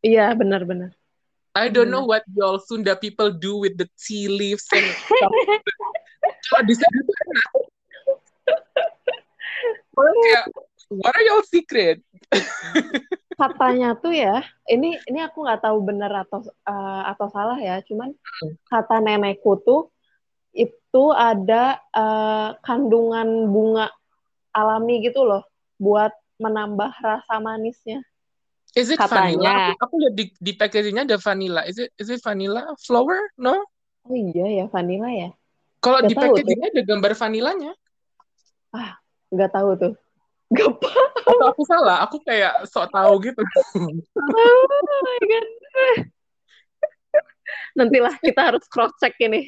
[0.00, 0.96] Iya, benar-benar.
[1.52, 5.32] I don't know what y'all Sunda people do with the tea leaves and stuff.
[6.48, 7.48] Kalau di sana tuh enak.
[9.92, 10.44] Kayak,
[10.96, 12.00] what are y'all secret?
[13.36, 14.40] Katanya tuh ya,
[14.72, 18.16] ini ini aku nggak tahu benar atau eh, atau salah ya, cuman
[18.72, 19.92] kata nenekku tuh
[20.54, 23.86] itu ada eh, kandungan bunga
[24.50, 25.46] alami gitu loh
[25.78, 26.10] buat
[26.40, 28.02] menambah rasa manisnya.
[28.78, 29.74] Is it Katanya.
[29.74, 29.82] vanilla?
[29.82, 31.66] Aku, lihat di, di packagingnya ada vanilla.
[31.66, 33.18] Is it is it vanilla flower?
[33.34, 33.66] No.
[34.06, 35.30] Oh iya ya, vanilla ya.
[35.82, 37.72] Kalau di packagingnya ada gambar vanilanya.
[39.30, 39.94] Nggak tahu tuh.
[40.50, 40.66] Gak
[41.30, 42.02] Atau aku salah?
[42.06, 43.42] Aku kayak sok tahu gitu.
[44.18, 45.48] Oh my God.
[47.78, 49.46] Nantilah kita harus cross check ini.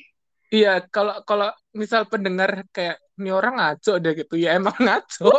[0.52, 4.34] Iya, kalau kalau misal pendengar kayak ini orang ngaco deh gitu.
[4.36, 5.32] Ya emang ngaco.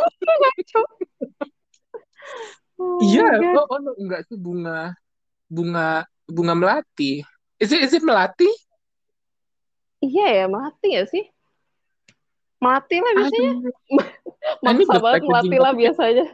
[2.74, 3.54] Oh Iya, God.
[3.62, 4.90] oh, oh no, enggak sih bunga
[5.46, 7.22] bunga bunga melati.
[7.62, 8.50] Is it, is it melati?
[10.02, 11.24] Iya ya, mati ya sih?
[12.58, 13.52] Mati lah biasanya.
[14.66, 16.26] Ini Maksa banget mati lah biasanya.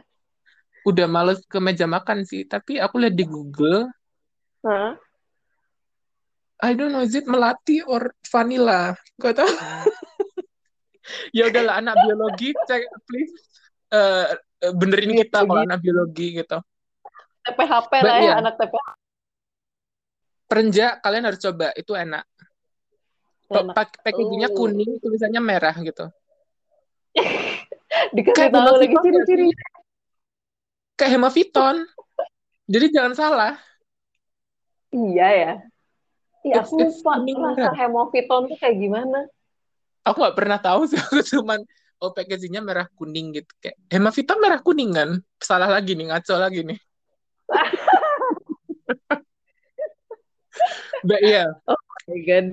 [0.81, 3.85] Udah males ke meja makan sih, tapi aku lihat di Google,
[4.65, 4.97] Hah?
[6.61, 8.93] I don't know is it melati or vanilla.
[9.17, 9.49] Gak tahu.
[11.37, 13.33] ya udahlah anak biologi, cek please
[13.89, 14.37] eh,
[14.71, 15.67] benerin kita kalau Biologi.
[15.67, 16.57] anak biologi gitu.
[17.41, 18.35] TPHP But lah ya, yeah.
[18.37, 18.87] anak TPHP.
[20.45, 22.25] Perenjak kalian harus coba, itu enak.
[23.49, 23.73] Enak.
[23.73, 24.55] pak- Packagingnya Oh.
[24.61, 26.05] kuning, tulisannya merah gitu.
[28.15, 29.47] Dikasih Kayak tahu lagi ciri-ciri.
[30.95, 31.75] Kayak Hemaviton.
[32.69, 33.53] Jadi jangan salah.
[34.91, 35.53] Iya ya.
[36.41, 37.73] Iya, aku it's lupa rasa merah.
[37.77, 39.29] hemoviton tuh kayak gimana.
[40.01, 40.97] Aku nggak pernah tahu sih.
[40.97, 41.61] Aku cuman
[42.01, 43.51] oh packagingnya merah kuning gitu.
[43.61, 45.21] Kayak Hemaviton merah kuning kan?
[45.37, 46.79] Salah lagi nih, ngaco lagi nih.
[51.01, 51.77] But yeah, Oh
[52.09, 52.45] my God.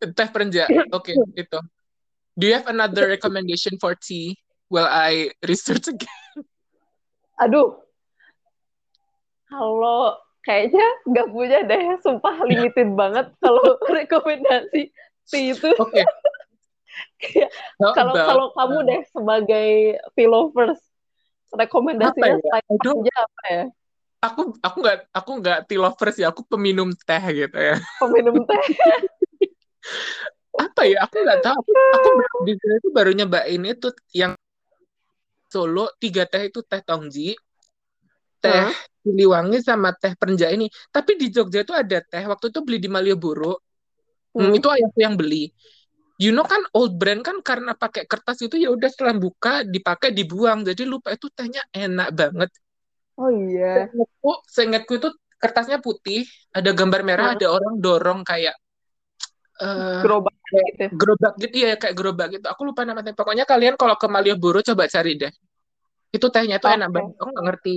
[0.00, 0.68] teh perenjak.
[0.92, 1.58] Oke, itu.
[2.38, 4.38] Do you have another recommendation for tea
[4.70, 6.46] while I research again?
[7.40, 7.82] Aduh,
[9.50, 13.64] kalau kayaknya nggak punya deh, sumpah limited banget kalau
[13.96, 14.90] rekomendasi
[15.28, 15.70] tea itu.
[17.78, 19.68] How Kalau kalau kamu uh, deh sebagai
[20.16, 20.80] tea lovers,
[21.52, 22.58] apa rekomendasinya ya?
[22.64, 23.64] I don't aja apa ya?
[24.18, 28.58] aku aku nggak aku nggak tea lovers ya aku peminum teh gitu ya Peminum teh.
[30.66, 32.08] apa ya aku nggak tahu aku, aku
[32.42, 34.34] di sini tuh baru nyobain itu yang
[35.48, 37.32] Solo tiga teh itu teh tongji
[38.42, 38.68] teh?
[39.04, 40.66] Siliwangi sama teh Perenjak ini.
[40.94, 42.24] Tapi di Jogja itu ada teh.
[42.30, 43.52] Waktu itu beli di Malioboro.
[44.38, 44.58] Hmm, Hmm.
[44.58, 45.50] itu ayahku yang beli.
[46.22, 50.10] You know kan old brand kan karena pakai kertas itu ya udah setelah buka dipakai
[50.18, 50.60] dibuang.
[50.68, 52.50] Jadi lupa itu tehnya enak banget.
[53.16, 53.68] Oh iya.
[53.74, 55.08] Seingatku, seingatku itu
[55.42, 56.20] kertasnya putih,
[56.58, 57.34] ada gambar merah, Hah?
[57.34, 58.54] ada orang dorong kayak
[59.60, 60.84] eh Gerobak gitu.
[61.00, 62.46] gerobak gitu ya kayak gerobak gitu.
[62.52, 63.12] Aku lupa namanya.
[63.18, 65.32] Pokoknya kalian kalau ke Malioboro coba cari deh.
[66.16, 66.96] Itu tehnya tuh enak Oke.
[66.96, 67.12] banget.
[67.20, 67.72] Aku nggak ngerti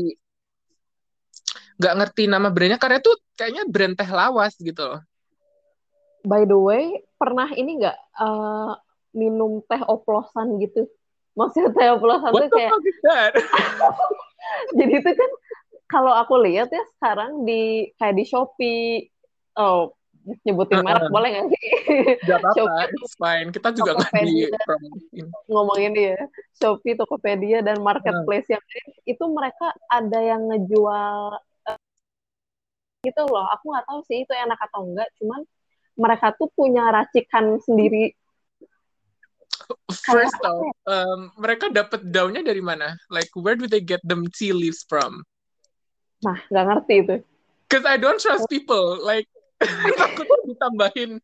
[1.81, 5.01] nggak ngerti nama brandnya karena itu kayaknya brand teh lawas gitu loh.
[6.21, 8.71] By the way, pernah ini nggak eh,
[9.17, 10.85] minum teh oplosan gitu?
[11.39, 13.33] Maksudnya teh oplosan What tuh kayak
[14.73, 15.31] jadi itu kan
[15.85, 19.05] kalau aku lihat ya sekarang di kayak di Shopee,
[19.57, 19.93] oh
[20.45, 21.65] nyebutin merek boleh nggak sih?
[22.29, 23.49] Gak apa-apa, Shopee, it's fine.
[23.49, 24.49] Kita juga nggak di
[25.49, 26.17] ngomongin dia,
[26.61, 31.41] Shopee, Tokopedia dan marketplace yang lain itu mereka ada yang ngejual
[33.01, 33.45] gitu loh.
[33.57, 35.41] Aku nggak tahu sih itu enak atau enggak, cuman
[35.97, 38.15] mereka tuh punya racikan sendiri
[39.91, 40.71] First off, ya?
[40.89, 42.97] um, mereka dapat daunnya dari mana?
[43.07, 45.23] Like, where do they get them tea leaves from?
[46.23, 47.15] Nah, nggak ngerti itu.
[47.71, 48.99] Cause I don't trust people.
[48.99, 49.31] Like,
[49.99, 51.23] takutnya ditambahin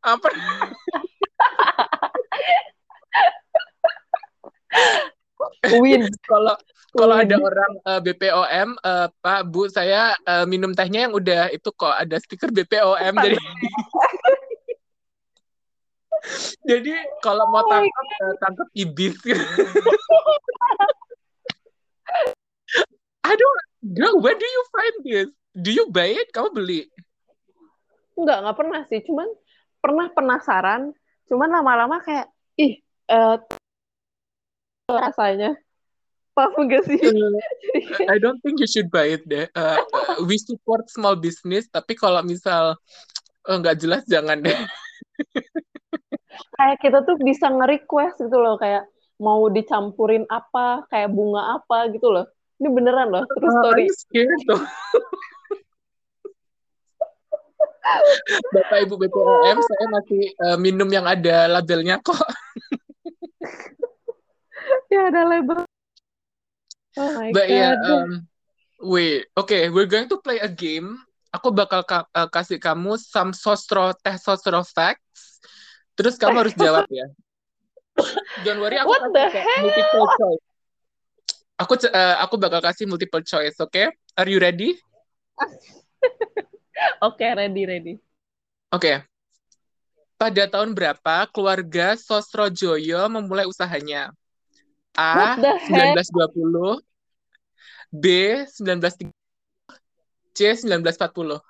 [0.00, 0.28] apa?
[5.80, 6.54] Win, Kalau
[6.92, 11.72] kalau ada orang uh, BPOM, uh, Pak, Bu, saya uh, minum tehnya yang udah itu
[11.72, 13.16] kok ada stiker BPOM.
[13.16, 13.40] Jadi
[16.68, 16.92] jadi
[17.24, 19.16] kalau mau Oh tangkap uh, tangkap ibis.
[23.22, 23.60] I don't,
[23.96, 25.28] girl, where do you find this?
[25.56, 26.28] Do you buy it?
[26.36, 26.92] Kamu beli?
[28.20, 29.00] Enggak, nggak pernah sih.
[29.00, 29.32] Cuman
[29.80, 30.92] pernah penasaran.
[31.30, 32.28] Cuman lama-lama kayak,
[32.60, 33.36] ih, eh,
[34.90, 35.54] rasanya.
[36.32, 36.96] Paham gak sih?
[36.96, 37.12] Uh,
[37.92, 39.46] kayak, I don't think you should buy it deh.
[39.52, 42.80] Uh, uh, we support small business, tapi kalau misal
[43.44, 44.56] uh, nggak jelas jangan deh.
[46.56, 48.56] kayak kita tuh bisa nge-request gitu loh.
[48.56, 48.88] Kayak
[49.20, 52.24] mau dicampurin apa, kayak bunga apa gitu loh.
[52.56, 53.86] Ini beneran loh, true Uh, story.
[54.48, 54.62] Tuh.
[58.56, 62.16] Bapak Ibu BPOM, saya masih uh, minum yang ada labelnya kok.
[64.92, 65.64] Ya ada label.
[67.00, 67.88] Oh my But yeah, God.
[67.88, 68.10] um,
[68.80, 71.00] wait, okay, we're going to play a game.
[71.32, 75.40] Aku bakal ka- uh, kasih kamu some sostro teh sostro facts.
[75.96, 77.08] Terus kamu harus jawab ya.
[78.44, 79.60] Don't worry, aku What the hell?
[79.64, 80.44] multiple choice.
[81.56, 83.92] Aku uh, aku bakal kasih multiple choice, oke?
[84.16, 84.76] Are you ready?
[87.06, 87.94] Oke, ready, ready.
[88.74, 89.06] Oke.
[90.18, 94.14] Pada tahun berapa keluarga Sosrojoyo memulai usahanya?
[94.92, 95.08] A.
[95.16, 95.96] What the heck?
[95.96, 96.84] 1920,
[97.92, 98.06] B.
[98.44, 99.08] 1930,
[100.36, 100.38] C.
[100.68, 101.40] 1940.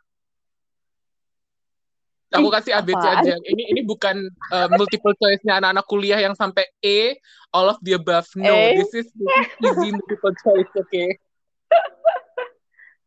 [2.32, 3.20] Aku Ih, kasih ABC apaan?
[3.20, 3.34] aja.
[3.44, 4.16] Ini ini bukan
[4.48, 7.20] uh, multiple choice-nya anak-anak kuliah yang sampai E,
[7.52, 8.24] all of the above.
[8.40, 9.12] No, Eh, this is,
[9.60, 11.04] easy multiple choice, oke?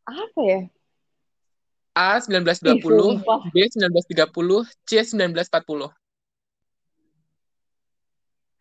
[0.05, 0.59] apa ya?
[1.97, 2.21] A.
[2.21, 2.85] Ih, 1920,
[3.17, 3.39] sumpah.
[3.49, 3.65] B.
[3.65, 5.01] 1930, C.
[5.01, 5.89] 1940.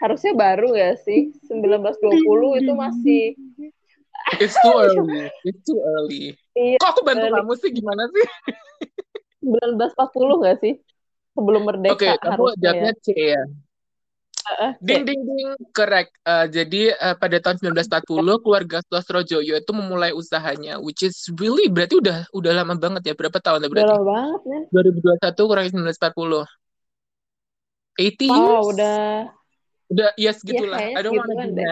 [0.04, 1.32] Harusnya baru ya sih.
[1.48, 3.20] 1920 itu masih
[4.40, 5.30] It's too early.
[5.44, 6.36] It's too early.
[6.58, 7.36] iya, Kok aku bantu early.
[7.36, 7.70] kamu sih?
[7.72, 8.24] Gimana sih?
[9.44, 10.74] 1940 nggak sih?
[11.34, 11.62] Sebelum
[11.92, 12.60] Oke, merdeka kamu ya.
[12.62, 13.40] jawabnya C ya.
[14.86, 14.88] C.
[14.88, 16.12] Ding ding ding, correct.
[16.28, 21.96] Eh, jadi eh, pada tahun 1940 keluarga Sosrojoyo itu memulai usahanya, which is really berarti
[22.02, 23.14] udah udah lama banget ya.
[23.16, 23.96] Berapa tahun ya Udah berarti?
[23.96, 24.62] lama banget, men.
[24.72, 26.44] 2021 kurangi 1940.
[27.98, 28.68] 80 Wow, years?
[28.72, 29.43] udah.
[29.94, 30.78] Udah yes Iya, gitulah.
[30.83, 31.64] kayaknya I don't wanna segituan do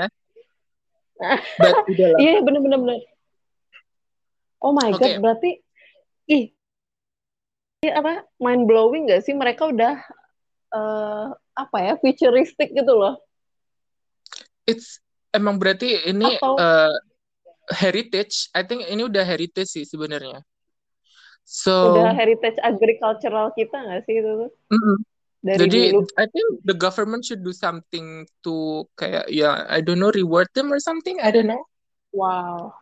[1.63, 2.19] but udah lah.
[2.23, 2.79] Iya, bener-bener.
[2.79, 3.01] bener.
[4.63, 5.51] Oh my Oke, God, berarti,
[6.31, 6.55] ih,
[7.83, 9.35] ini apa, mind blowing nggak sih?
[9.35, 9.99] Mereka udah,
[10.71, 13.19] eh, apa ya, futuristic gitu loh.
[14.71, 15.03] it's
[15.35, 16.95] emang berarti ini Atau, eh,
[17.83, 18.47] heritage.
[18.55, 20.47] I think ini udah heritage sih sebenarnya.
[21.83, 24.51] udah So, heritage agricultural kita nggak sih itu tuh?
[24.71, 24.96] mm-mm.
[25.43, 26.07] Dari Jadi dulu.
[26.15, 30.71] I think the government should do something to kayak ya I don't know reward them
[30.71, 31.19] or something.
[31.19, 31.67] I don't know.
[32.15, 32.79] Wow.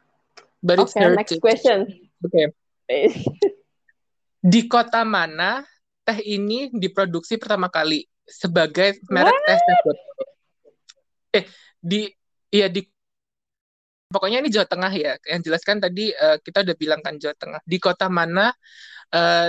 [0.60, 1.88] But it's Oke, next question.
[2.20, 2.52] Oke.
[4.52, 5.64] Di kota mana
[6.04, 9.44] teh ini diproduksi pertama kali sebagai merek What?
[9.48, 9.96] teh Sebot?
[11.30, 11.44] Eh,
[11.80, 12.10] di
[12.52, 12.84] iya di
[14.12, 15.16] pokoknya ini Jawa Tengah ya.
[15.24, 17.60] Yang jelaskan tadi eh, kita udah bilang kan Jawa Tengah.
[17.64, 18.52] Di kota mana
[19.16, 19.48] eh,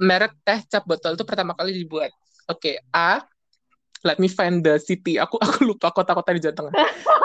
[0.00, 2.08] merek teh cap botol itu pertama kali dibuat?
[2.48, 3.20] Oke, A.
[4.00, 5.20] Let me find the city.
[5.20, 6.74] Aku aku lupa kota-kota di Jawa Tengah.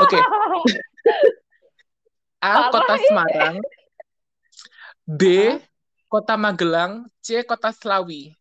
[0.03, 0.19] Oke.
[2.43, 2.67] A.
[2.67, 2.95] Parah Kota.
[2.99, 3.55] Semarang.
[5.07, 5.23] B.
[6.11, 7.07] Kota Magelang.
[7.23, 7.39] C.
[7.47, 8.35] Kota Selawi.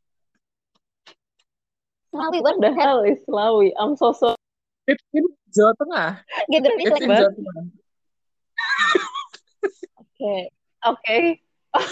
[2.12, 3.72] Slawi, what the hell is Slawi?
[3.78, 4.36] I'm so sorry.
[4.90, 6.10] It's in Jawa Tengah.
[6.50, 7.10] Geografi It's in.
[7.14, 7.64] Jawa Tengah.
[10.22, 10.34] Oke,
[10.86, 11.18] oke,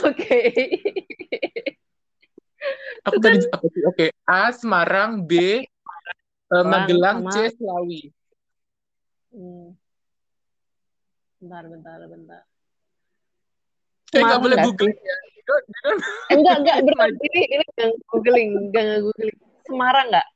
[0.06, 0.40] oke.
[3.08, 3.82] Aku tadi apa sih?
[3.88, 4.52] Oke, A.
[4.52, 5.24] Semarang.
[5.24, 5.64] B.
[6.50, 7.22] eh, Magelang.
[7.22, 7.54] sama- C.
[7.54, 8.00] Selawi.
[9.30, 9.72] Hmm.
[11.40, 12.42] Bentar, bentar, bentar.
[14.10, 15.16] Eh, nggak boleh googling ya.
[16.30, 17.10] Enggak, enggak, bener.
[17.22, 19.36] Ini, ini nggak googling, enggak googling.
[19.66, 20.26] Semarang enggak?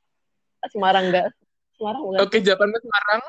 [0.71, 1.27] Semarang enggak?
[1.75, 2.19] Semarang bukan?
[2.23, 3.21] Oke, jawabannya Semarang.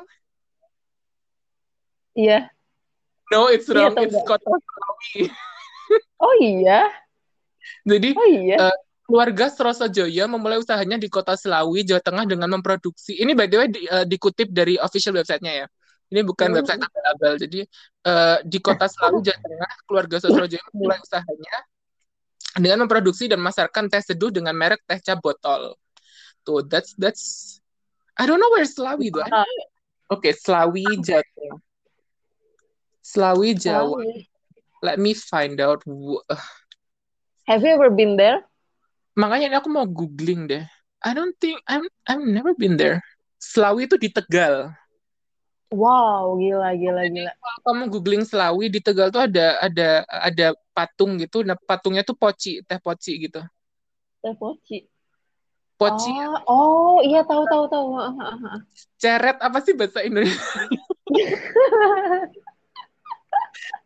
[2.16, 2.38] Iya.
[3.28, 3.92] No, it's Iya wrong.
[3.92, 4.26] atau It's enggak?
[4.30, 5.20] Kota Selawi.
[6.16, 6.80] Oh iya?
[7.82, 8.56] Jadi, Oh iya?
[8.62, 8.76] eh,
[9.06, 13.14] keluarga Srosojoyo memulai usahanya di kota Selawi, Jawa Tengah dengan memproduksi.
[13.22, 15.66] Ini by the way di- eh, dikutip dari official websitenya ya.
[16.10, 16.58] Ini bukan Hmm.
[16.58, 17.34] website abal-abal.
[17.38, 17.60] Jadi
[18.06, 21.56] eh, di kota Selawi, Jawa Tengah, keluarga Srosojoyo memulai usahanya
[22.58, 25.78] dengan memproduksi dan memasarkan teh seduh dengan merek teh cap botol.
[26.42, 27.58] Tuh, that's that's
[28.18, 29.22] I don't know where Selawi tuh.
[29.28, 29.46] Ah,
[30.06, 31.22] Oke, Selawi, Jawa.
[33.02, 34.02] Selawi, Jawa.
[34.82, 35.82] Let me find out.
[37.50, 38.46] Have you ever been there?
[39.16, 40.64] Makanya ini aku mau googling deh.
[41.00, 43.00] I don't think I'm I've never been there.
[43.40, 44.76] Selawi itu di Tegal.
[45.72, 47.32] Wow, gila, gila, gila.
[47.34, 51.42] Kalau kamu googling Selawi di Tegal tuh ada ada ada patung gitu.
[51.42, 53.42] Nah, patungnya tuh poci, teh poci gitu.
[54.22, 54.86] Teh poci.
[55.76, 56.08] Poci,
[56.48, 58.00] Oh, oh, iya tahu, tahu, tahu.
[58.00, 58.60] Ah, ah, ah.
[58.96, 60.40] ceret apa sih bahasa Indonesia?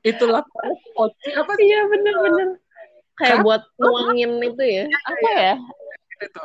[0.07, 0.47] Itulah
[0.95, 2.62] poci apa sih Iya, bener-bener.
[3.20, 4.84] Kayak Kap- buat nuangin itu ya.
[5.04, 5.54] Apa ya?
[6.20, 6.40] itu?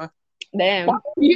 [0.52, 0.88] Damn.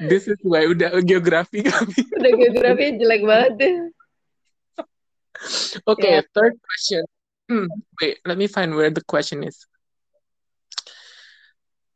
[0.00, 2.02] This is why udah geografi kami.
[2.14, 3.74] Udah geografi jelek banget deh.
[5.88, 6.24] Okay, Yeah.
[6.30, 7.02] third question.
[7.50, 7.66] Hmm,
[7.98, 9.66] wait, let me find where the question is.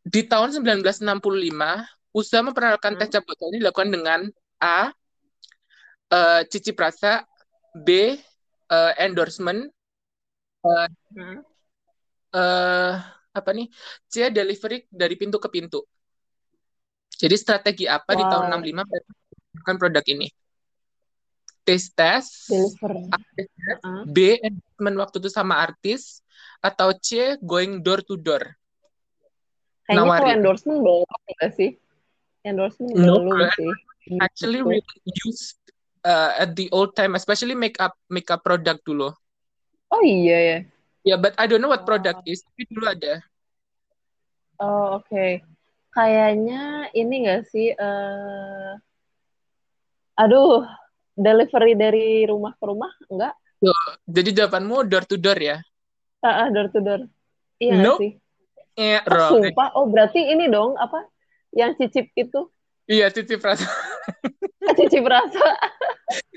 [0.02, 3.14] Di tahun 1965, usaha memperkenalkan teh Hmm.
[3.14, 4.20] cap botol ini dilakukan dengan
[4.58, 4.90] A.
[6.10, 7.26] eh, cicip rasa,
[7.74, 8.14] B.
[8.64, 9.66] eh, endorsement,
[10.64, 11.38] Hmm.
[12.34, 12.92] eh,
[13.30, 13.68] apa nih?
[14.08, 14.32] C.
[14.32, 15.84] Delivery dari pintu ke pintu.
[17.14, 18.58] Jadi strategi apa di tahun Wow.
[18.64, 20.26] 65 memperkenalkan produk ini?
[21.64, 22.32] Taste test,
[23.80, 24.04] Ah.
[24.04, 24.36] B.
[24.36, 26.20] Endorsement waktu itu sama artis,
[26.60, 27.38] atau C.
[27.40, 28.42] Going door to door.
[29.84, 30.36] Kayaknya kalau Nawarin.
[30.40, 31.70] endorsement belum enggak sih?
[32.44, 33.72] Endorsement No, belum sih.
[34.20, 34.68] Actually Gitu.
[34.68, 35.56] really used
[36.04, 39.08] uh, at the old time, especially makeup makeup product dulu.
[39.90, 40.56] Oh iya ya.
[41.04, 42.30] Yeah, but I don't know what product Oh.
[42.32, 42.40] is.
[42.44, 43.20] Tapi dulu ada.
[44.60, 45.24] Oh, oke.
[45.94, 48.70] Kayaknya ini enggak sih eh
[50.14, 50.62] aduh,
[51.18, 53.34] delivery dari rumah ke rumah enggak?
[54.06, 55.56] Jadi jawabanmu door to door ya?
[56.24, 57.00] Ah, ah, door to door.
[57.60, 58.00] Iya Nope.
[58.00, 58.10] sih?
[58.74, 59.68] Eh, Oh, sumpah.
[59.78, 61.06] Oh, berarti ini dong apa?
[61.54, 62.50] Yang cicip itu.
[62.84, 63.64] Iya, cicip rasa.
[64.76, 65.46] Cicip rasa.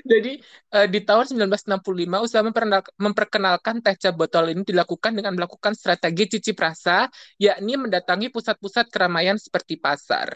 [0.08, 0.40] Jadi
[0.72, 6.38] eh, di tahun 1965 usaha memperkenal- memperkenalkan teh cap botol ini dilakukan dengan melakukan strategi
[6.38, 10.32] cicip rasa, yakni mendatangi pusat-pusat keramaian seperti pasar.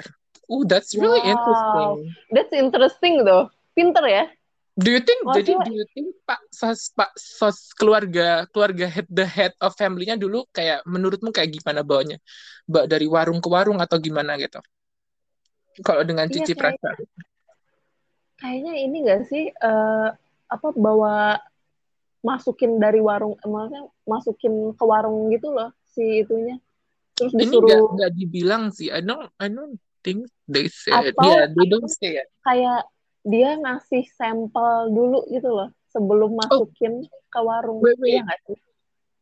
[0.52, 1.32] Uh, that's really Wow.
[1.32, 1.90] interesting.
[2.28, 3.48] That's interesting though.
[3.72, 4.28] Pinter ya?
[4.76, 9.08] Do you think Wah, jadi do you think Pak sos Pak sos keluarga keluarga head
[9.08, 12.20] the head of family-nya dulu kayak menurutmu kayak gimana bawanya?
[12.68, 14.60] Mbak dari warung ke warung atau gimana gitu?
[15.80, 16.90] Kalau dengan Iya, cicip kayak- rasa.
[18.36, 20.08] Kayaknya ini gak sih eh,
[20.50, 21.38] apa bawa
[22.20, 26.58] masukin dari warung, eh, maksudnya masukin ke warung gitu loh si itunya.
[27.14, 28.88] Terus Ini nggak disuruh nggak dibilang sih.
[28.90, 31.14] I don't I don't think they said.
[31.14, 32.28] Atau- Yeah, they don't say it.
[32.42, 32.84] kayak
[33.22, 37.78] dia ngasih sampel dulu gitu loh sebelum masukin ke warung.
[37.78, 38.18] Wait, wait.
[38.18, 38.58] Iya nggak sih?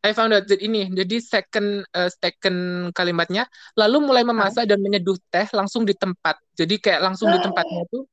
[0.00, 0.88] I found out that ini.
[0.88, 3.44] Jadi second uh, second kalimatnya
[3.76, 6.40] lalu mulai memasak dan menyeduh teh langsung di tempat.
[6.56, 8.08] Jadi kayak langsung di tempatnya tuh.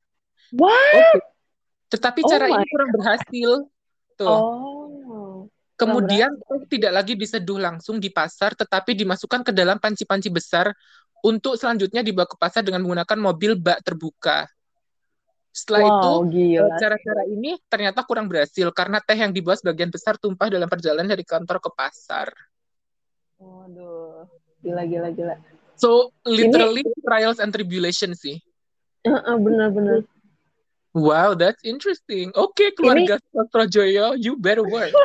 [0.55, 0.75] What?
[0.75, 1.19] Oke.
[1.87, 3.51] Tetapi Oh cara my ini kurang berhasil.
[4.19, 4.27] Tuh.
[4.27, 5.47] Oh.
[5.77, 10.73] Kemudian teh tidak lagi diseduh langsung di pasar, tetapi dimasukkan ke dalam panci-panci besar
[11.21, 14.49] untuk selanjutnya dibawa ke pasar dengan menggunakan mobil bak terbuka.
[15.57, 16.77] Setelah itu, Wow, gila.
[16.77, 21.25] cara-cara ini ternyata kurang berhasil karena teh yang dibawa sebagian besar tumpah dalam perjalanan dari
[21.25, 22.29] kantor ke pasar.
[23.41, 24.29] Waduh.
[24.61, 25.35] Gila, gila, gila.
[25.77, 28.37] So, literally trials and tribulations sih.
[29.01, 30.05] Heeh, Bener-bener.
[30.93, 32.33] Wow, that's interesting.
[32.37, 34.93] Oke, keluarga Sosrojoyo, you better work.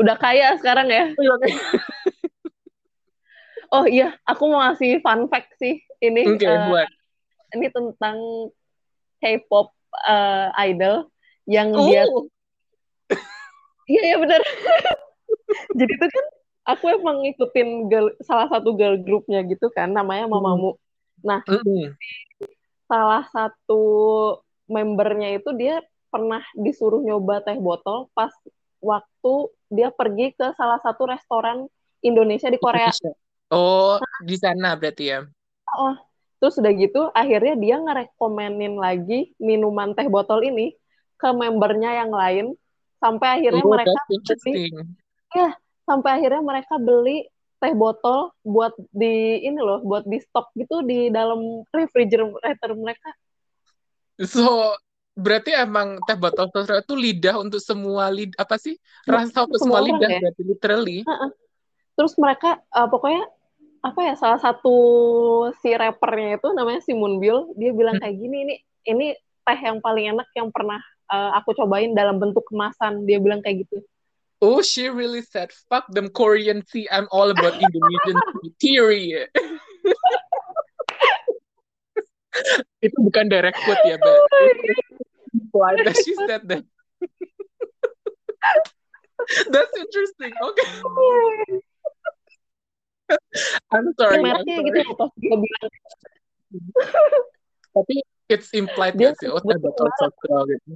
[0.00, 1.12] Udah kaya sekarang ya.
[3.68, 5.84] Oh iya, aku mau ngasih fun fact sih.
[6.00, 6.88] Ini Oke, eh, buat.
[7.56, 8.16] Ini tentang
[9.18, 9.72] K-pop
[10.06, 11.08] uh, idol
[11.48, 12.04] yang Oh, dia
[13.88, 14.40] iya iya benar
[15.78, 16.26] jadi itu kan
[16.68, 20.76] aku emang ngikutin girl, salah satu girl groupnya gitu kan namanya Mamamu
[21.24, 21.96] nah mm-mm.
[22.86, 23.82] salah satu
[24.68, 25.80] membernya itu dia
[26.12, 28.30] pernah disuruh nyoba teh botol pas
[28.78, 29.34] waktu
[29.72, 31.66] dia pergi ke salah satu restoran
[32.04, 33.12] Indonesia di Korea Indonesia.
[33.48, 35.24] Oh, di sana berarti ya.
[35.72, 35.96] Oh,
[36.38, 40.74] terus udah gitu akhirnya dia ngerekomenin lagi minuman teh botol ini
[41.18, 42.46] ke membernya yang lain
[43.02, 44.70] sampai akhirnya Oh, mereka beli
[45.34, 45.50] ya
[45.86, 47.26] sampai akhirnya mereka beli
[47.58, 53.10] teh botol buat di ini loh buat di stok gitu di dalam refrigerator mereka
[54.18, 54.74] So,
[55.14, 58.74] berarti emang teh botol sosro itu lidah untuk semua lid apa sih?
[59.06, 60.98] Rasa untuk semua semua lidah ya berarti literally.
[61.06, 61.30] Heeh.
[61.94, 63.26] terus mereka eh, pokoknya
[63.78, 64.74] apa ya salah satu
[65.62, 68.04] si rappernya itu namanya si Moonbyul dia bilang Hmm.
[68.04, 68.54] kayak gini ini
[68.88, 69.06] ini
[69.46, 73.66] teh yang paling enak yang pernah eh, aku cobain dalam bentuk kemasan dia bilang kayak
[73.66, 73.82] gitu
[74.38, 78.54] Oh, she really said, fuck them Korean tea, I'm all about Indonesian tea.
[78.62, 79.26] Period.
[82.86, 84.14] Itu bukan direct quote ya, but
[85.34, 86.62] implied that she said that.
[89.50, 90.38] That's interesting.
[90.38, 90.70] Okay.
[93.74, 95.70] I'm Ya, sorry, I'm mereknya gitu pas dia bilang.
[97.76, 97.94] Tapi
[98.28, 99.28] it's implied dia gak sih?
[99.28, 100.70] Oh, teh botol sosro gitu.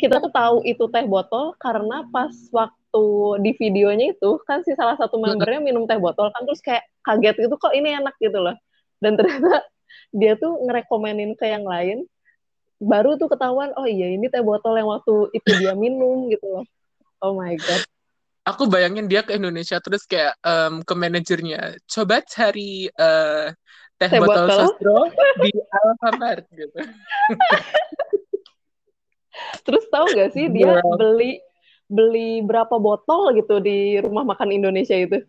[0.00, 3.06] kita tuh tahu itu teh botol karena pas waktu
[3.38, 7.46] di videonya itu kan si salah satu membernya minum teh botol kan terus kayak kaget
[7.46, 8.14] gitu kok ini enak?
[8.18, 8.56] gitu loh.
[8.98, 9.62] Dan ternyata
[10.18, 12.02] dia tuh ngerekomenin ke yang lain
[12.82, 16.66] baru tuh ketahuan oh iya ini teh botol yang waktu itu dia minum gitu loh.
[17.22, 17.91] Oh my god
[18.42, 23.46] Aku bayangin dia ke Indonesia terus kayak em, ke manajernya, coba cari eh,
[23.94, 24.98] teh teh botol botol sosro
[25.38, 26.82] di Alfamart gitu.
[29.64, 30.98] terus tahu gak sih dia Girl.
[30.98, 31.40] beli
[31.88, 35.20] beli berapa botol gitu di rumah makan Indonesia itu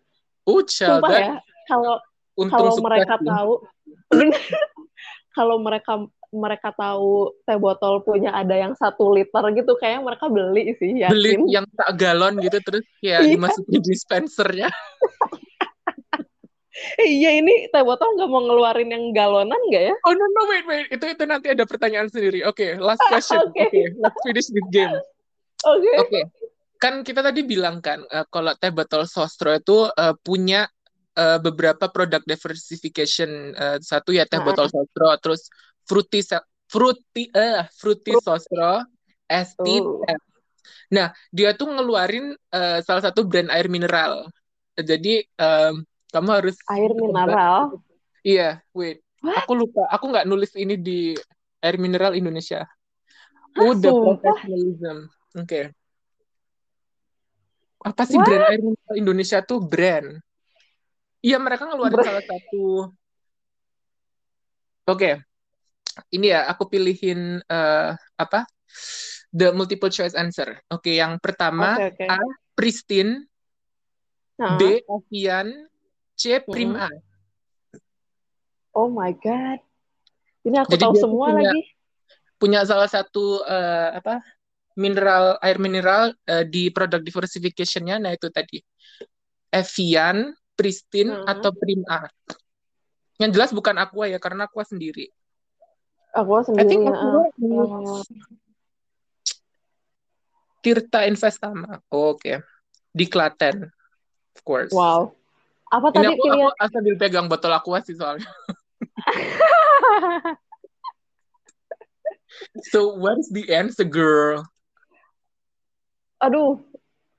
[0.44, 1.32] Oh, child, sumpah that ya
[1.70, 1.96] kalau
[2.52, 3.24] kalau mereka ya.
[3.24, 3.52] tahu
[5.32, 5.92] kalau mereka
[6.34, 11.38] mereka tahu teh botol punya ada yang satu liter gitu kayak mereka beli sih Beli
[11.38, 13.30] yakin yang tak galon gitu terus kayak Iya.
[13.38, 14.68] dimasukin dispensernya.
[16.98, 20.50] Eh, iya ini teh botol nggak mau ngeluarin yang galonan nggak ya Oh no no
[20.50, 22.42] wait wait itu itu nanti ada pertanyaan sendiri.
[22.44, 23.38] Oke, last question.
[23.46, 23.62] Oke.
[23.70, 24.90] Oke, let's finish this game.
[25.62, 26.20] oke Oke,
[26.76, 30.66] kan kita tadi bilang kan eh, kalau teh botol sosro itu eh, punya
[31.14, 33.54] eh, beberapa produk diversification.
[33.54, 35.46] Eh, satu ya teh Nah, botol sosro, terus
[35.84, 36.20] fruity
[36.68, 38.84] fruity eh fruity sosro,
[39.28, 39.66] ST.
[39.66, 40.04] Oh.
[40.92, 44.28] Nah, dia tuh ngeluarin eh, salah satu brand air mineral.
[44.74, 45.74] Jadi em,
[46.10, 47.78] kamu harus air mineral
[48.24, 49.04] Iya, wait.
[49.20, 49.44] What?
[49.44, 49.84] Aku lupa.
[49.92, 51.12] Aku nggak nulis ini di
[51.60, 52.64] air mineral Indonesia.
[53.54, 55.12] Hah, Oh, professionalism.
[55.36, 55.70] Oke.
[57.84, 58.26] Apa sih What?
[58.26, 60.08] brand air mineral Indonesia tuh brand?
[61.24, 62.08] Iya, mereka ngeluarin Brand.
[62.08, 62.64] salah satu.
[64.84, 65.24] Oke,
[66.14, 68.46] ini ya aku pilihin eh, apa?
[69.34, 70.62] The multiple choice answer.
[70.70, 72.18] Oke, yang pertama oke oke A.
[72.54, 73.26] Pristine,
[74.38, 74.82] Nah, B.
[74.86, 75.48] Avian,
[76.14, 76.38] C.
[76.42, 76.86] Prima.
[78.74, 79.62] oh my god
[80.42, 81.62] ini aku Jadi tahu semua punya lagi
[82.34, 84.18] punya salah satu eh, apa
[84.74, 88.58] mineral air mineral eh, di produk diversification-nya nah itu tadi
[89.54, 91.30] Evian, Pristine Hmm.
[91.30, 92.10] atau Prima.
[93.22, 95.06] Yang jelas bukan Aqua ya karena Aqua sendiri.
[96.14, 98.02] Aku I think sendiri Aqua uh,
[100.64, 101.82] Tirta Investama.
[101.92, 102.40] Oh, Oke.
[102.94, 103.68] Di Klaten,
[104.38, 104.70] of course.
[104.72, 105.10] wow
[105.68, 108.30] apa Ini tadi aku aku pilihan asal dipegang botol Aqua sih soalnya.
[112.66, 114.42] So what is the answer, girl?
[116.18, 116.56] aduh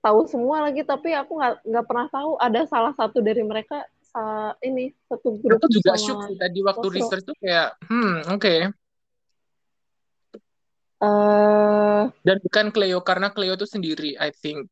[0.01, 4.57] tahu semua lagi tapi aku nggak nggak pernah tahu ada salah satu dari mereka sa-
[4.65, 8.55] ini satu grup Aku juga sih tadi waktu research tuh kayak, hmm, oke.
[11.05, 14.69] Eh Dan bukan Cleo karena Cleo itu sendiri, I think.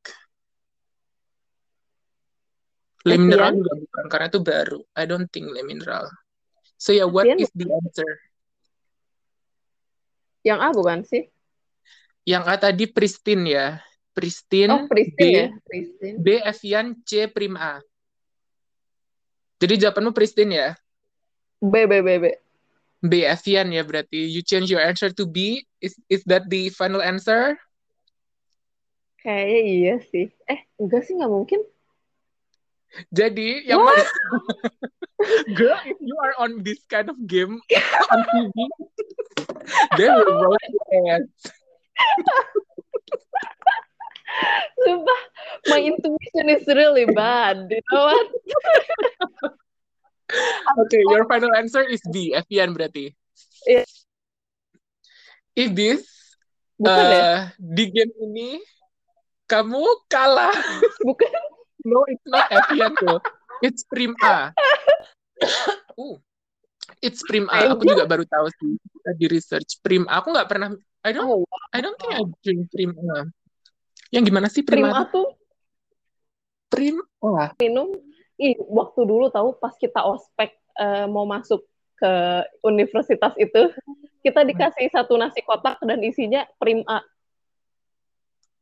[3.04, 3.28] Le Evian?
[3.28, 4.80] Mineral juga bukan karena itu baru.
[4.96, 6.08] I don't think Le Mineral.
[6.80, 8.12] So yeah, what Evian is the answer?
[10.44, 11.32] yang A bukan sih
[12.28, 13.68] Yang A tadi Pristine ya.
[14.14, 17.82] Pristine, oh Pristine B, ya Pristine B Evian, C Prim A.
[19.58, 20.70] Jadi jawabanmu Pristine ya.
[21.64, 22.26] B B B B
[23.04, 24.32] B Evian ya berarti.
[24.32, 25.62] You change your answer to B.
[25.84, 27.60] Is is that the final answer?
[29.24, 31.64] kayaknya iya sih eh enggak sih nggak mungkin
[33.10, 33.96] Jadi yang What?
[33.98, 34.06] mana?
[35.58, 37.58] Girl, if you are on this kind of game
[38.14, 38.54] on TV,
[39.98, 41.26] they will roast your ass.
[44.86, 45.22] Sumpah,
[45.74, 47.66] my intuition is really bad.
[47.72, 48.28] You know what?
[50.88, 53.14] Okay, your final answer is B, Evian berarti.
[55.54, 56.14] If this
[56.82, 57.22] Bukan ya?
[57.22, 58.50] uh, di game ini
[59.46, 60.52] kamu kalah.
[61.08, 61.32] Bukan.
[61.86, 63.22] No, it's not Evian tuh.
[63.62, 64.52] It's Prim A.
[66.00, 66.16] uh,
[67.00, 67.72] it's Prim A.
[67.72, 68.76] Aku juga baru tahu sih
[69.16, 70.20] di research Prim A.
[70.20, 70.74] Aku nggak pernah.
[71.06, 71.28] I don't.
[71.28, 73.30] Oh, I don't think I drink Prim A.
[74.12, 75.10] Yang gimana sih Prim, Prima A?
[75.10, 75.28] tuh
[76.68, 77.54] Prim A.
[77.62, 77.94] minum.
[78.42, 81.62] Ih, waktu dulu tahu pas kita ospek eh, mau masuk
[81.98, 82.14] ke
[82.66, 83.72] universitas itu,
[84.26, 87.00] kita dikasih satu nasi kotak dan isinya Prim A.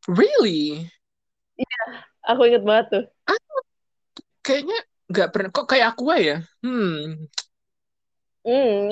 [0.09, 0.89] Really?
[2.25, 3.05] Aku inget banget tuh.
[4.41, 4.77] Kayaknya
[5.09, 5.49] nggak pernah.
[5.53, 6.37] Kok kayak Aqua ya?
[6.65, 7.29] Hmm.
[8.41, 8.89] Hmm.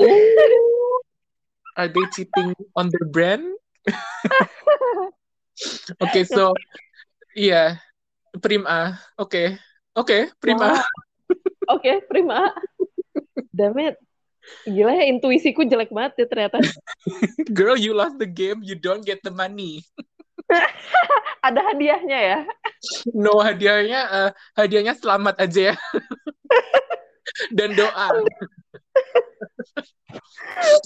[1.78, 3.46] Are they cheating on their brand?
[6.04, 6.54] okay, so
[7.34, 7.82] iya,
[8.42, 8.98] Prim A.
[9.18, 9.58] Oke.
[10.00, 10.80] Oke, Prim A.
[10.80, 10.84] Wah.
[11.76, 12.56] Oke, Prima A.
[13.52, 14.00] Damn it.
[14.66, 16.58] Gila ya, intuisiku jelek banget ya ternyata.
[17.58, 19.84] Girl, you lost the game, you don't get the money.
[21.46, 22.40] Ada hadiahnya ya.
[23.14, 25.76] No, hadiahnya eh, hadiahnya selamat aja ya.
[27.58, 28.08] Dan doa.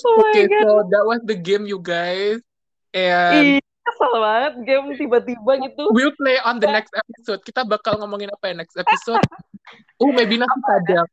[0.04, 0.60] Oh Okay, God.
[0.60, 2.44] so that was the game you guys.
[2.92, 5.84] And Ih, kesel banget game tiba-tiba gitu.
[5.92, 7.40] we'll play on the next episode.
[7.42, 9.20] Kita bakal ngomongin apa ya next episode?
[9.98, 11.08] Oh, maybe nasi padang.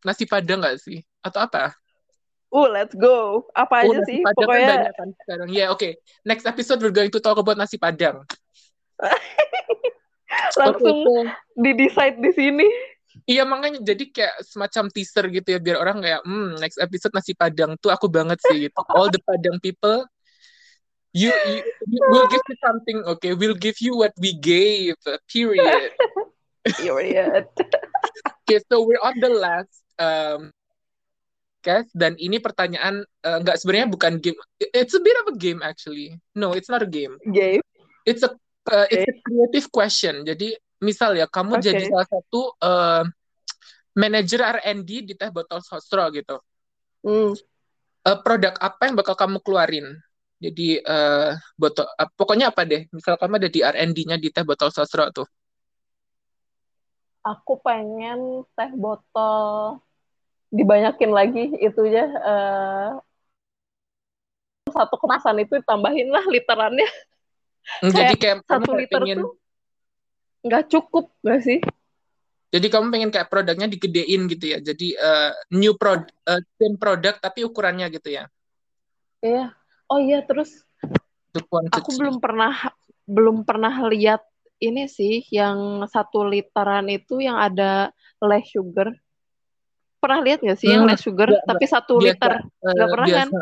[0.00, 0.98] Nasi padang nggak sih?
[1.20, 1.74] Atau apa?
[2.50, 3.46] Uh, let's go.
[3.52, 4.18] Apa Oh, aja nasi sih?
[4.20, 5.48] padang kan Pokoknya banyak kan sekarang.
[5.48, 5.88] Ya, oke.
[6.22, 8.26] Next episode we're going to talk about nasi padang.
[10.56, 12.66] langsung so- di-decide di sini.
[13.22, 17.34] Iya makanya jadi kayak semacam teaser gitu ya biar orang kayak hmm next episode nasi
[17.34, 18.80] padang tuh aku banget sih gitu.
[18.88, 20.06] All the padang people
[21.12, 21.30] you,
[21.88, 24.94] you, will give you something okay we'll give you what we gave
[25.30, 25.92] period.
[26.60, 27.48] Period.
[28.44, 30.52] Okay so we're on the last um
[31.64, 35.64] guys dan ini pertanyaan eh, nggak sebenarnya bukan game it's a bit of a game
[35.64, 37.64] actually no it's not a game Game.
[38.04, 38.32] it's a
[38.68, 40.22] uh, it's a creative question.
[40.26, 41.64] Jadi misal ya kamu Oke.
[41.64, 43.04] jadi salah satu uh,
[43.96, 46.36] manajer R&D di Teh Botol Sosro gitu.
[47.04, 47.32] Hmm.
[48.00, 49.86] Uh, produk apa yang bakal kamu keluarin?
[50.40, 52.88] Jadi uh, botol uh, pokoknya apa deh?
[52.88, 55.28] Misal kamu ada di R&D-nya di Teh Botol Sosro tuh.
[57.20, 59.76] Aku pengen teh botol
[60.48, 62.90] dibanyakin lagi itunya eh,
[64.72, 66.88] satu kemasan itu tambahin lah literannya
[67.84, 69.36] Hmm, Jadi kayak satu liter pengen tuh
[70.48, 71.60] nggak cukup nggak sih
[72.50, 74.58] jadi kamu pengen kayak produknya digedein gitu ya.
[74.58, 78.26] Jadi uh, new prod uh, same produk tapi ukurannya gitu ya.
[79.22, 79.54] iya
[79.90, 80.62] oh iya terus
[81.74, 82.54] aku belum pernah
[83.10, 84.22] belum pernah lihat
[84.62, 87.90] ini sih yang satu literan itu yang ada
[88.22, 88.92] less sugar
[90.00, 92.88] pernah lihat nggak sih yang Hmm, less sugar nggak, tapi satu Biasa, liter uh, Nggak
[92.88, 93.28] pernah kan?
[93.28, 93.38] biasa.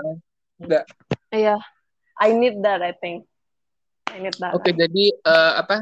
[0.59, 0.85] Nggak.
[1.31, 1.57] iya
[2.19, 3.29] I need that I think
[4.11, 5.77] I need that Oke, jadi eh, apa?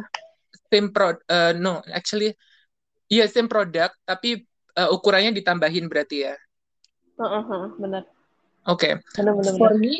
[0.66, 2.34] Same pro, eh, no, actually,
[3.06, 4.42] iya same produk, tapi
[4.74, 6.34] eh, ukurannya ditambahin berarti ya.
[7.16, 8.04] Heeh, heeh, benar
[8.66, 9.94] Oke, benar for me,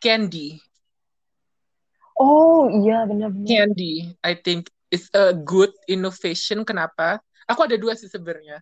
[0.00, 0.58] candy,
[2.18, 3.92] oh iya benar benar candy,
[4.24, 6.64] I think is a good innovation.
[6.64, 7.20] Kenapa?
[7.48, 8.60] Aku ada dua sih sebenarnya.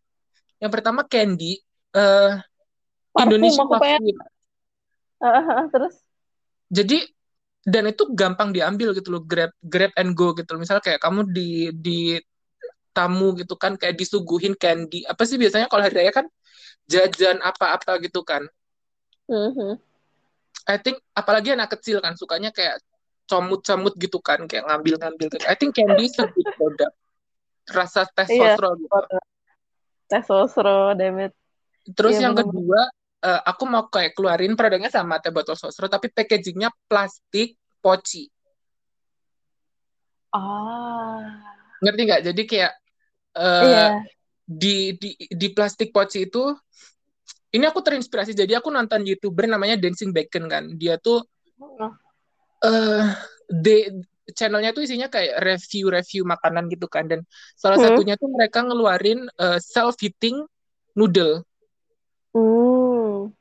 [0.62, 1.58] Yang pertama candy,
[3.16, 3.40] Parfum,
[3.80, 4.16] pengen- sweet.
[5.22, 5.94] Heeh, heeh, terus
[6.66, 6.98] Jadi
[7.66, 10.60] dan itu gampang diambil gitu loh, grab grab and go gitu loh.
[10.62, 11.98] Misal kayak kamu di di
[12.90, 15.06] tamu gitu kan kayak disuguhin candy.
[15.06, 16.26] Apa sih biasanya kalau hari raya kan
[16.90, 18.44] jajan apa-apa gitu kan.
[19.28, 19.78] Mhm.
[20.66, 22.82] I think apalagi anak kecil kan sukanya kayak
[23.26, 25.46] comut-comut gitu kan kayak ngambil-ngambil gitu.
[25.46, 26.94] I think candy is a good product.
[27.66, 28.54] Rasa teh Iya.
[28.54, 28.98] sosro gitu.
[30.06, 31.34] teh sosro demit
[31.86, 32.54] Terus Iya, yang bener-bener.
[32.62, 32.80] kedua
[33.26, 38.26] eh, aku mau kayak keluarin produknya sama teh botol sosro tapi packagingnya plastik poci.
[40.34, 41.22] ah
[41.82, 42.22] Ngerti nggak?
[42.26, 42.72] Jadi kayak
[43.38, 43.86] eh, iya
[44.46, 46.54] di di di plastik poci itu
[47.56, 50.64] ini aku terinspirasi jadi aku nonton youtuber namanya Dancing Bacon kan?
[50.76, 51.24] Dia tuh
[51.56, 51.90] Heeh.
[52.68, 53.04] eh
[53.48, 53.76] de
[54.36, 57.08] channelnya tuh isinya kayak review-review makanan gitu kan.
[57.08, 57.24] Dan
[57.56, 57.96] salah Hmm.
[57.96, 59.24] satunya tuh mereka ngeluarin
[59.58, 60.44] self heating
[60.92, 61.40] noodle.
[62.36, 63.32] Hmm.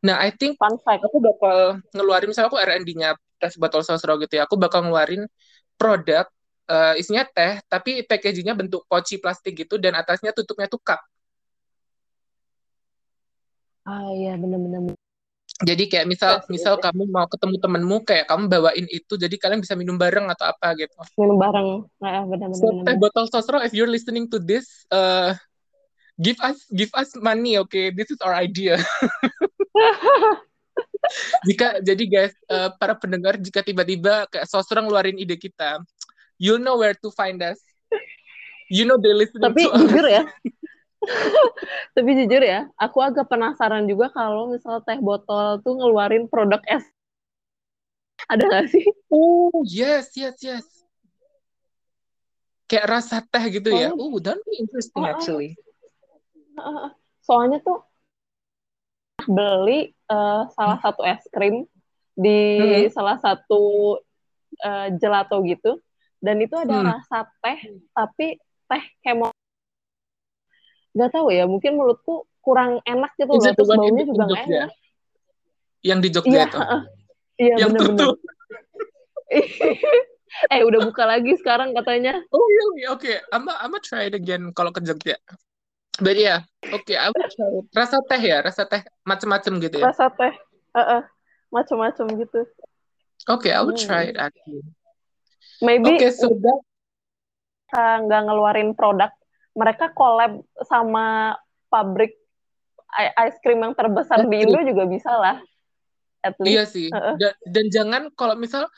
[0.00, 1.02] Nah I think fun fact.
[1.04, 5.26] aku bakal ngeluarin misalnya aku R&D-nya tes botol sosro gitu ya aku bakal ngeluarin
[5.78, 6.26] produk
[6.66, 10.98] eh, isinya teh tapi packagingnya bentuk poci plastik gitu dan atasnya tutupnya tuh cup
[13.88, 14.92] Ah iya benar-benar.
[15.64, 16.82] Jadi kayak misal yes, misal yes.
[16.84, 20.76] kamu mau ketemu temenmu kayak kamu bawain itu jadi kalian bisa minum bareng atau apa
[20.76, 20.94] gitu.
[21.16, 21.68] Minum bareng.
[22.04, 22.60] Ah, benar-benar.
[22.60, 25.32] So teh botol sosro if you're listening to this uh
[26.20, 28.76] give us give us money okay this is our idea.
[31.48, 35.80] jika jadi guys uh, para pendengar jika tiba-tiba kayak sosro ngeluarin ide kita
[36.36, 37.58] you'll know where to find us.
[38.68, 39.80] You know they listening Tapi to us.
[39.80, 40.22] jujur ya.
[41.94, 46.84] Tapi jujur ya, aku agak penasaran juga kalau misal teh botol tuh ngeluarin produk es.
[48.26, 48.84] Ada nggak sih?
[49.08, 50.66] Oh yes yes yes.
[52.66, 53.94] Kayak rasa teh gitu ya.
[53.94, 55.10] Soalnya- Oh, that be interesting oh.
[55.10, 55.54] actually.
[57.22, 57.86] Soalnya tuh
[59.24, 61.68] beli eh, salah satu es krim
[62.18, 62.90] di Hmm.
[62.90, 63.96] salah satu
[64.58, 65.78] eh, gelato gitu,
[66.18, 66.90] dan itu ada Hmm.
[66.90, 68.34] rasa teh, tapi
[68.66, 69.30] teh kemo.
[70.98, 74.72] Gak tahu ya, mungkin menurutku kurang enak gitu loh, terus baunya juga nggak enak.
[75.86, 76.58] Yang di Jogja Iya, itu.
[77.38, 78.02] iya Yang bener-bener.
[78.02, 78.18] tutup.
[80.54, 82.18] eh udah buka lagi sekarang katanya.
[82.34, 82.84] Oh really?
[82.98, 85.16] Okay, I'm I'm try it again kalau ke Jogja.
[86.02, 86.42] But yeah,
[86.74, 87.64] okay, try it.
[87.74, 89.90] Rasa teh ya, rasa teh macem-macem gitu ya.
[89.90, 90.34] Rasa teh,
[90.74, 91.02] heeh,
[91.50, 92.40] macam-macam gitu.
[93.28, 93.82] Okay, I will Hmm.
[93.86, 94.62] try it actually.
[95.58, 99.10] Maybe Okay, so mereka nggak ngeluarin produk,
[99.58, 100.38] mereka collab
[100.70, 101.34] sama
[101.66, 102.14] pabrik
[103.18, 104.46] ice cream yang terbesar di.
[104.46, 105.36] Indo juga bisa lah.
[106.22, 106.50] At least.
[106.54, 106.86] iya sih.
[106.94, 108.70] Dan, dan jangan kalau misal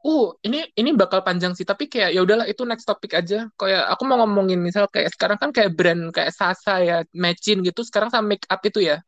[0.00, 3.52] Uh, ini ini bakal panjang sih, tapi kayak ya udahlah itu next topic aja.
[3.52, 7.84] Kayak aku mau ngomongin misal kayak sekarang kan kayak brand kayak Sasa ya, Matchin gitu.
[7.84, 9.04] Sekarang sama make up itu ya.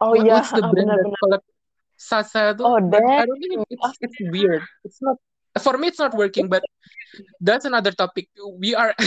[0.00, 1.40] Oh iya, what's the heeh, brand that benar-benar.
[2.00, 2.64] Sasa tuh?
[2.64, 3.28] Oh, but I that.
[3.28, 4.64] don't think it's it's weird.
[4.88, 5.20] It's not
[5.60, 6.64] for me it's not working, but
[7.40, 8.28] that's another topic.
[8.58, 8.94] We are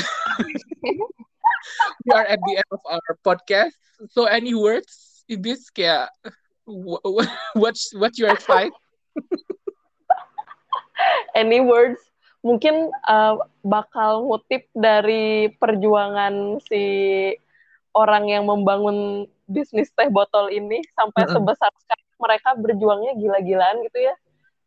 [2.05, 3.73] we are at the end of our podcast.
[4.09, 6.09] So any words in this kayak
[6.67, 8.73] wh- wh- what what your advice?
[11.35, 12.01] Any words?
[12.45, 13.35] Mungkin eh,
[13.65, 16.83] bakal ngutip dari perjuangan si
[17.97, 21.33] orang yang membangun bisnis teh botol ini sampai Mm-mm.
[21.33, 24.15] sebesar sekarang mereka berjuangnya gila-gilaan gitu ya.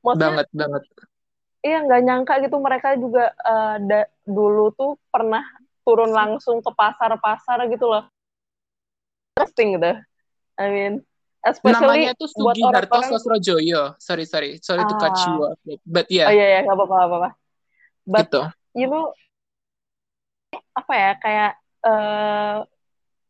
[0.02, 0.82] Maksudnya Banget banget.
[1.60, 5.44] Iya nggak nyangka gitu mereka juga eh, da- dulu tuh pernah
[5.84, 8.08] turun langsung ke pasar-pasar gitu loh.
[9.36, 9.92] Interesting gitu.
[10.60, 10.92] I mean,
[11.44, 13.10] especially Namanya tuh buat Sugiharto orang-orang.
[13.16, 13.82] Sosrojoyo.
[14.00, 15.58] Sorry sorry sorry to cut you Ah, off.
[15.84, 17.28] But oh yeah, iya ya nggak apa-apa apa-apa.
[18.08, 18.40] But gitu.
[18.76, 19.12] you know
[20.76, 21.52] apa ya kayak
[21.84, 22.56] eh,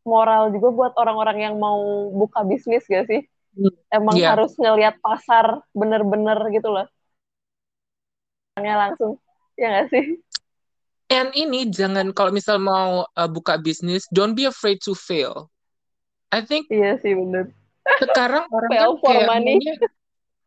[0.07, 3.23] moral juga buat orang-orang yang mau buka bisnis gak sih?
[3.59, 4.39] Hmm, Emang Iya.
[4.39, 6.87] harus ngelihat pasar bener-bener gitu loh.
[8.61, 9.17] Orangnya langsung.
[9.57, 10.05] Ya nggak sih?
[11.11, 15.49] And ini jangan kalau misal mau uh, buka bisnis, don't be afraid to fail.
[16.29, 17.51] I think Iya sih bener.
[17.99, 19.57] sekarang orang kan Fail for kayak money.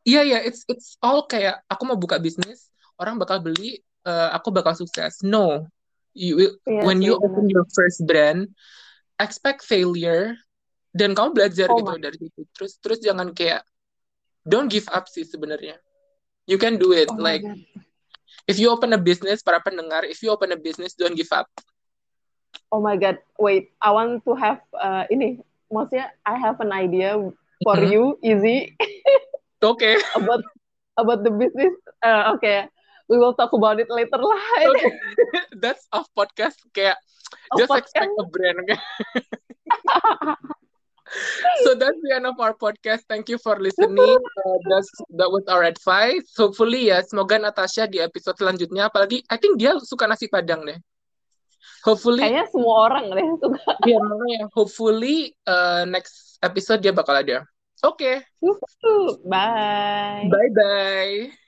[0.05, 2.70] Iya ya, it's it's all kayak aku mau buka bisnis,
[3.01, 5.20] orang bakal beli, eh, aku bakal sukses.
[5.26, 5.66] No,
[6.14, 7.26] you will- Iya when sih you bener.
[7.34, 8.51] open your first brand,
[9.18, 10.38] expect failure
[10.93, 11.99] dan kamu belajar Oh gitu my.
[11.99, 12.45] dari situ.
[12.53, 13.66] Terus terus jangan kayak
[14.45, 15.76] don't give up sih sebenarnya.
[16.47, 17.07] You can do it.
[17.11, 17.59] Oh my Like god.
[18.47, 21.47] If you open a business, para pendengar, if you open a business, don't give up.
[22.71, 23.19] Oh my god.
[23.39, 25.39] Wait, I want to have uh, ini.
[25.71, 27.17] Maksudnya I have an idea
[27.63, 27.89] for Mhm.
[27.89, 28.75] you, easy
[29.63, 30.43] Oke, about
[30.99, 31.71] about the business.
[32.03, 32.67] Uh, okay,
[33.07, 34.39] we will talk about it later lah.
[34.69, 34.89] oke,
[35.61, 36.59] that's off podcast.
[36.75, 36.99] Kayak
[37.49, 37.79] Oh, just podcast.
[37.81, 38.67] expect a brand.
[41.14, 41.57] okay?
[41.64, 43.05] So that's the end of our podcast.
[43.07, 44.18] Thank you for listening.
[44.20, 46.26] Uh, that's that was our advice.
[46.36, 50.80] Hopefully ya, semoga Natasha di episode selanjutnya, apalagi I think dia suka nasi padang deh.
[51.84, 53.59] Hopefully, Kayaknya semua orang deh suka.
[53.91, 57.43] ya makanya hopefully uh, next episode dia bakal ada.
[57.84, 58.24] Oke,
[59.28, 60.32] Bye.
[60.32, 61.42] bye bye.